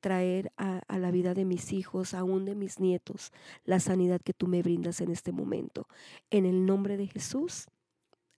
traer 0.00 0.52
a, 0.58 0.82
a, 0.86 0.98
la 0.98 1.10
vida 1.10 1.32
de 1.32 1.46
mis 1.46 1.72
hijos, 1.72 2.12
aún 2.12 2.44
de 2.44 2.56
mis 2.56 2.80
nietos, 2.80 3.32
la 3.64 3.80
sanidad 3.80 4.20
que 4.20 4.34
tú 4.34 4.46
me 4.46 4.60
brindas 4.60 5.00
en 5.00 5.10
este 5.10 5.32
momento. 5.32 5.88
En 6.28 6.44
el 6.44 6.66
nombre 6.66 6.98
de 6.98 7.06
Jesús. 7.06 7.66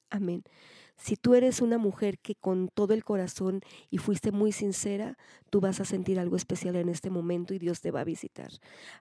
Amén. 0.09 0.45
Si 1.03 1.17
tú 1.17 1.35
eres 1.35 1.61
una 1.61 1.79
mujer 1.79 2.21
que 2.21 2.37
con 2.37 2.69
todo 2.69 2.95
el 2.95 3.03
corazón 3.03 3.61
y 3.91 3.99
fuiste 3.99 4.31
muy 4.31 4.53
sincera, 4.53 5.19
tú 5.51 5.61
vas 5.61 5.81
a 5.81 5.85
sentir 5.85 6.21
algo 6.21 6.37
especial 6.37 6.77
en 6.77 6.89
este 6.89 7.11
momento 7.11 7.55
y 7.55 7.59
Dios 7.59 7.81
te 7.81 7.91
va 7.91 8.03
a 8.03 8.05
visitar. 8.05 8.53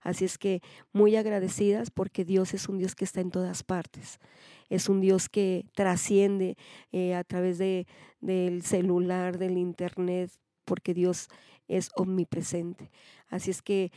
Así 0.01 0.25
es 0.25 0.39
que 0.39 0.63
muy 0.93 1.15
agradecidas 1.15 1.91
porque 1.91 2.25
Dios 2.25 2.55
es 2.55 2.67
un 2.67 2.79
Dios 2.79 2.95
que 2.95 3.05
está 3.05 3.21
en 3.21 3.29
todas 3.29 3.61
partes. 3.61 4.19
Es 4.67 4.89
un 4.89 4.99
Dios 4.99 5.29
que 5.29 5.67
trasciende 5.75 6.57
eh, 6.91 7.13
a 7.13 7.23
través 7.23 7.59
de, 7.59 7.85
del 8.19 8.63
celular, 8.63 9.37
del 9.37 9.59
internet, 9.59 10.31
porque 10.65 10.95
Dios 10.95 11.27
es 11.67 11.91
omnipresente. 11.95 12.89
Así 13.29 13.51
es 13.51 13.61
que 13.61 13.91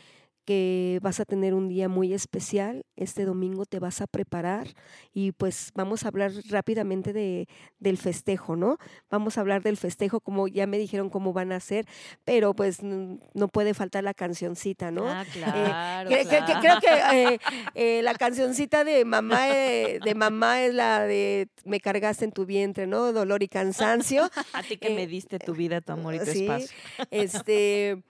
que 0.45 0.99
vas 1.03 1.21
a 1.21 1.25
tener 1.25 1.55
un 1.55 1.69
día 1.69 1.89
muy 1.89 2.13
especial. 2.13 2.85
Este 2.97 3.25
domingo 3.25 3.65
te 3.67 3.79
vas 3.79 4.01
a 4.01 4.07
preparar 4.07 4.69
y 5.13 5.33
pues 5.33 5.71
vamos 5.75 6.05
a 6.05 6.09
hablar 6.09 6.33
rápidamente 6.49 7.13
de, 7.13 7.49
del 7.79 7.99
festejo, 7.99 8.57
¿no? 8.57 8.79
Vamos 9.11 9.39
a 9.39 9.41
hablar 9.41 9.63
del 9.63 9.77
festejo, 9.77 10.21
como 10.21 10.49
ya 10.49 10.67
me 10.67 10.79
dijeron 10.79 11.11
cómo 11.11 11.33
van 11.33 11.53
a 11.53 11.61
ser, 11.61 11.87
pero 12.25 12.55
pues 12.55 12.83
no 12.83 13.49
puede 13.49 13.75
faltar 13.75 14.05
la 14.05 14.15
cancioncita, 14.15 14.91
¿no? 14.91 15.09
Ah, 15.09 15.25
claro. 15.33 16.11
creo 16.11 16.81
que 16.81 17.33
eh, 17.35 17.39
eh, 17.75 18.03
la 18.03 18.15
cancioncita 18.15 18.85
de 18.85 19.05
mamá, 19.05 19.49
eh, 19.51 20.01
de 20.05 20.15
mamá 20.15 20.63
es 20.63 20.75
la 20.75 21.05
de 21.05 21.49
Me 21.65 21.81
cargaste 21.81 22.25
en 22.25 22.33
tu 22.33 22.47
vientre, 22.47 22.87
¿no? 22.87 23.13
Dolor 23.13 23.43
y 23.43 23.49
cansancio. 23.49 24.31
A 24.53 24.63
ti 24.63 24.77
que 24.77 24.91
me 24.91 25.07
diste 25.07 25.39
tu 25.39 25.55
vida, 25.55 25.81
tu 25.81 25.93
amor 25.93 26.15
y 26.15 26.19
tu 26.19 26.31
espacio. 26.31 26.69
Este. 27.11 28.03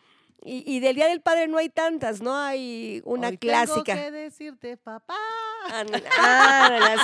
Y, 0.47 0.81
del 0.81 0.95
Día 0.95 1.07
del 1.07 1.23
Padre 1.23 1.49
no 1.49 1.57
hay 1.57 1.71
tantas, 1.71 2.21
¿no? 2.21 2.37
Hay 2.37 3.01
una 3.07 3.29
Hoy 3.29 3.39
clásica. 3.39 3.95
Tengo 3.95 4.05
que 4.05 4.11
decirte, 4.11 4.77
papá. 4.77 5.17
Ah, 5.71 6.97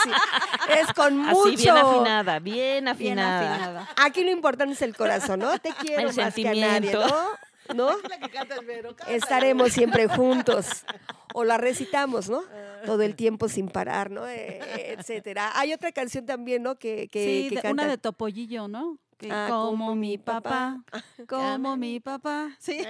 es 0.79 0.93
con 0.93 1.17
mucho. 1.17 1.49
Así, 1.49 1.57
bien 1.57 1.77
afinada, 1.79 2.39
bien 2.39 2.89
afinada. 2.89 3.41
bien 3.41 3.53
afinada. 3.53 3.89
Aquí 3.97 4.25
lo 4.25 4.31
importante 4.31 4.75
es 4.75 4.83
el 4.83 4.95
corazón, 4.95 5.41
¿no? 5.41 5.59
Te 5.59 5.73
quiero 5.81 6.11
el 6.11 6.17
más 6.17 6.35
que 6.35 6.49
a 6.49 6.55
nadie, 6.55 6.93
¿no? 6.93 7.75
¿No? 7.75 7.97
Estaremos 9.09 9.73
siempre 9.73 10.07
juntos. 10.07 10.85
O 11.33 11.45
la 11.45 11.57
recitamos, 11.57 12.29
¿no? 12.29 12.43
Todo 12.85 13.03
el 13.03 13.17
tiempo 13.17 13.49
sin 13.49 13.69
parar, 13.69 14.11
¿no? 14.11 14.29
E, 14.29 14.93
etcétera. 14.93 15.53
Hay 15.55 15.73
otra 15.73 15.93
canción 15.93 16.27
también, 16.27 16.63
¿no? 16.63 16.79
Que, 16.79 17.09
que, 17.09 17.49
sí, 17.49 17.57
que 17.57 17.69
una 17.69 17.87
de 17.87 17.97
Topollillo, 17.97 18.69
¿no? 18.69 18.99
Ah, 19.31 19.49
como 19.51 19.95
mi 19.95 20.17
papá, 20.17 20.83
como 21.29 21.77
mi 21.77 22.01
papá. 22.01 22.51
Sí, 22.59 22.79
sí, 22.79 22.85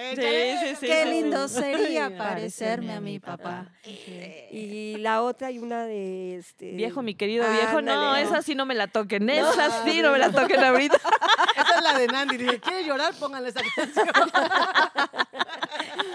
sí. 0.76 0.86
Qué 0.86 1.02
sí, 1.04 1.10
lindo 1.10 1.48
sí. 1.48 1.54
sería 1.54 2.16
parecerme 2.16 2.92
a 2.92 3.00
mi 3.00 3.18
papá. 3.18 3.66
Y 4.52 4.96
la 4.98 5.22
otra 5.22 5.48
hay 5.48 5.58
una 5.58 5.84
de 5.86 6.36
este 6.36 6.72
Viejo, 6.72 7.02
mi 7.02 7.14
querido 7.14 7.50
viejo, 7.50 7.82
no, 7.82 7.92
Ándale, 7.92 8.22
esa 8.22 8.42
sí 8.42 8.54
no 8.54 8.66
me 8.66 8.74
la 8.74 8.86
toquen, 8.86 9.28
esa 9.30 9.84
sí 9.84 10.02
no 10.02 10.12
me 10.12 10.18
la 10.18 10.30
toquen 10.30 10.62
ahorita. 10.62 10.96
Esa 11.56 11.78
es 11.78 11.84
la 11.84 11.98
de 11.98 12.06
Nandy. 12.06 12.36
Dice, 12.36 12.60
¿quiere 12.60 12.84
llorar? 12.86 13.12
Póngale 13.14 13.48
esa 13.48 13.60
canción. 13.74 14.08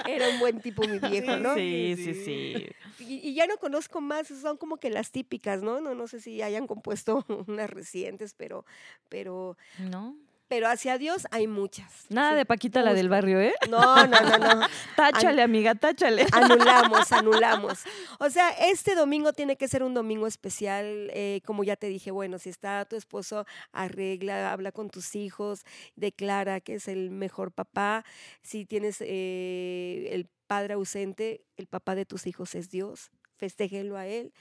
Era 0.07 0.29
un 0.29 0.39
buen 0.39 0.61
tipo 0.61 0.87
mi 0.87 0.99
viejo, 0.99 1.37
¿no? 1.37 1.53
Sí, 1.55 1.95
sí, 1.97 2.13
sí. 2.13 2.67
Y, 3.07 3.27
y 3.27 3.33
ya 3.33 3.47
no 3.47 3.57
conozco 3.57 4.01
más, 4.01 4.27
son 4.27 4.57
como 4.57 4.77
que 4.77 4.89
las 4.89 5.11
típicas, 5.11 5.61
¿no? 5.61 5.81
No, 5.81 5.95
no 5.95 6.07
sé 6.07 6.19
si 6.19 6.41
hayan 6.41 6.67
compuesto 6.67 7.25
unas 7.47 7.69
recientes, 7.69 8.33
pero, 8.33 8.65
pero 9.09 9.57
¿No? 9.77 10.15
Pero 10.47 10.67
hacia 10.67 10.97
Dios 10.97 11.25
hay 11.31 11.47
muchas. 11.47 12.05
Nada 12.09 12.31
Sí, 12.31 12.35
de 12.37 12.45
Paquita 12.45 12.81
la 12.81 12.93
del 12.93 13.09
barrio, 13.09 13.39
¿eh? 13.39 13.53
No, 13.69 14.07
no, 14.07 14.19
no, 14.21 14.37
no. 14.37 14.67
Táchale, 14.95 15.41
amiga, 15.41 15.75
táchale. 15.75 16.25
Anulamos, 16.31 17.11
anulamos. 17.11 17.79
O 18.19 18.29
sea, 18.29 18.49
este 18.49 18.95
domingo 18.95 19.33
tiene 19.33 19.57
que 19.57 19.67
ser 19.67 19.83
un 19.83 19.93
domingo 19.93 20.27
especial. 20.27 21.09
eh, 21.13 21.41
como 21.45 21.63
ya 21.63 21.75
te 21.75 21.87
dije, 21.87 22.11
bueno, 22.11 22.39
si 22.39 22.49
está 22.49 22.85
tu 22.85 22.95
esposo, 22.95 23.45
arregla, 23.71 24.51
habla 24.51 24.71
con 24.71 24.89
tus 24.89 25.15
hijos, 25.15 25.63
declara 25.95 26.61
que 26.61 26.75
es 26.75 26.87
el 26.87 27.11
mejor 27.11 27.51
papá. 27.51 28.03
Si 28.41 28.65
tienes 28.65 28.97
eh, 29.01 30.09
el 30.11 30.27
padre 30.47 30.75
ausente, 30.75 31.43
el 31.57 31.67
papá 31.67 31.95
de 31.95 32.05
tus 32.05 32.27
hijos 32.27 32.55
es 32.55 32.69
Dios. 32.69 33.11
Festéjelo 33.37 33.97
a 33.97 34.07
Él 34.07 34.31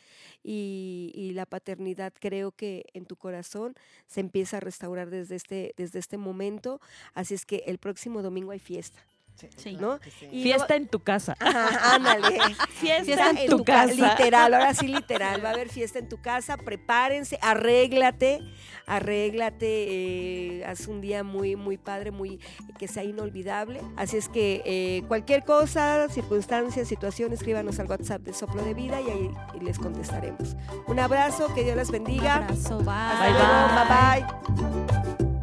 y, 0.43 1.13
y 1.15 1.33
la 1.33 1.47
paternidad 1.47 2.13
creo 2.19 2.53
que 2.53 2.87
en 2.95 3.07
tu 3.07 3.17
corazón 3.17 3.75
se 4.07 4.21
empieza 4.21 4.59
a 4.59 4.61
restaurar 4.61 5.11
desde 5.11 5.37
este, 5.37 5.75
desde 5.77 5.99
este 5.99 6.17
momento. 6.17 6.81
Así 7.15 7.35
es 7.35 7.45
que 7.45 7.65
el 7.67 7.79
próximo 7.79 8.23
domingo 8.23 8.53
hay 8.53 8.59
fiesta. 8.59 9.05
Sí. 9.57 9.77
¿no? 9.81 9.99
que 9.99 10.11
sí. 10.11 10.29
Y 10.31 10.43
Fiesta 10.45 10.77
en 10.77 10.87
tu 10.89 11.01
casa. 11.01 11.37
Ajá, 11.41 11.95
ándale. 11.97 12.39
Fiesta 12.81 13.31
en 13.31 13.49
tu 13.51 13.65
ca- 13.65 13.87
casa. 13.87 13.95
Literal, 13.95 14.55
ahora 14.55 14.75
sí 14.75 14.87
literal. 14.89 15.45
Va 15.45 15.51
a 15.51 15.53
haber 15.53 15.69
fiesta 15.69 15.99
en 15.99 16.09
tu 16.09 16.21
casa. 16.23 16.57
Prepárense, 16.57 17.39
arréglate, 17.43 18.41
arréglate. 18.87 19.67
eh, 20.61 20.65
haz 20.67 20.87
un 20.87 21.01
día 21.01 21.25
muy, 21.25 21.57
muy 21.57 21.77
padre, 21.77 22.11
muy 22.11 22.41
que 22.79 22.89
sea 22.89 23.05
inolvidable. 23.05 23.81
Así 23.97 24.17
es 24.17 24.29
que 24.29 24.63
eh, 24.65 25.03
cualquier 25.09 25.45
cosa, 25.45 26.09
circunstancia, 26.09 26.85
situación, 26.85 27.33
escríbanos 27.33 27.79
al 27.81 27.87
WhatsApp 27.91 28.23
de 28.23 28.33
Soplo 28.33 28.63
de 28.63 28.73
Vida 28.75 29.01
y 29.01 29.11
ahí 29.11 29.31
les 29.61 29.79
contestaremos. 29.79 30.57
Un 30.87 31.01
abrazo, 31.01 31.53
que 31.55 31.65
Dios 31.65 31.77
les 31.77 31.89
Un 31.89 31.93
bendiga. 31.93 32.37
abrazo, 32.37 32.79
bye. 32.79 32.89
Hasta 32.95 33.25
Bye, 33.25 33.33
luego, 33.33 34.85
bye 35.05 35.17
bye. 35.27 35.34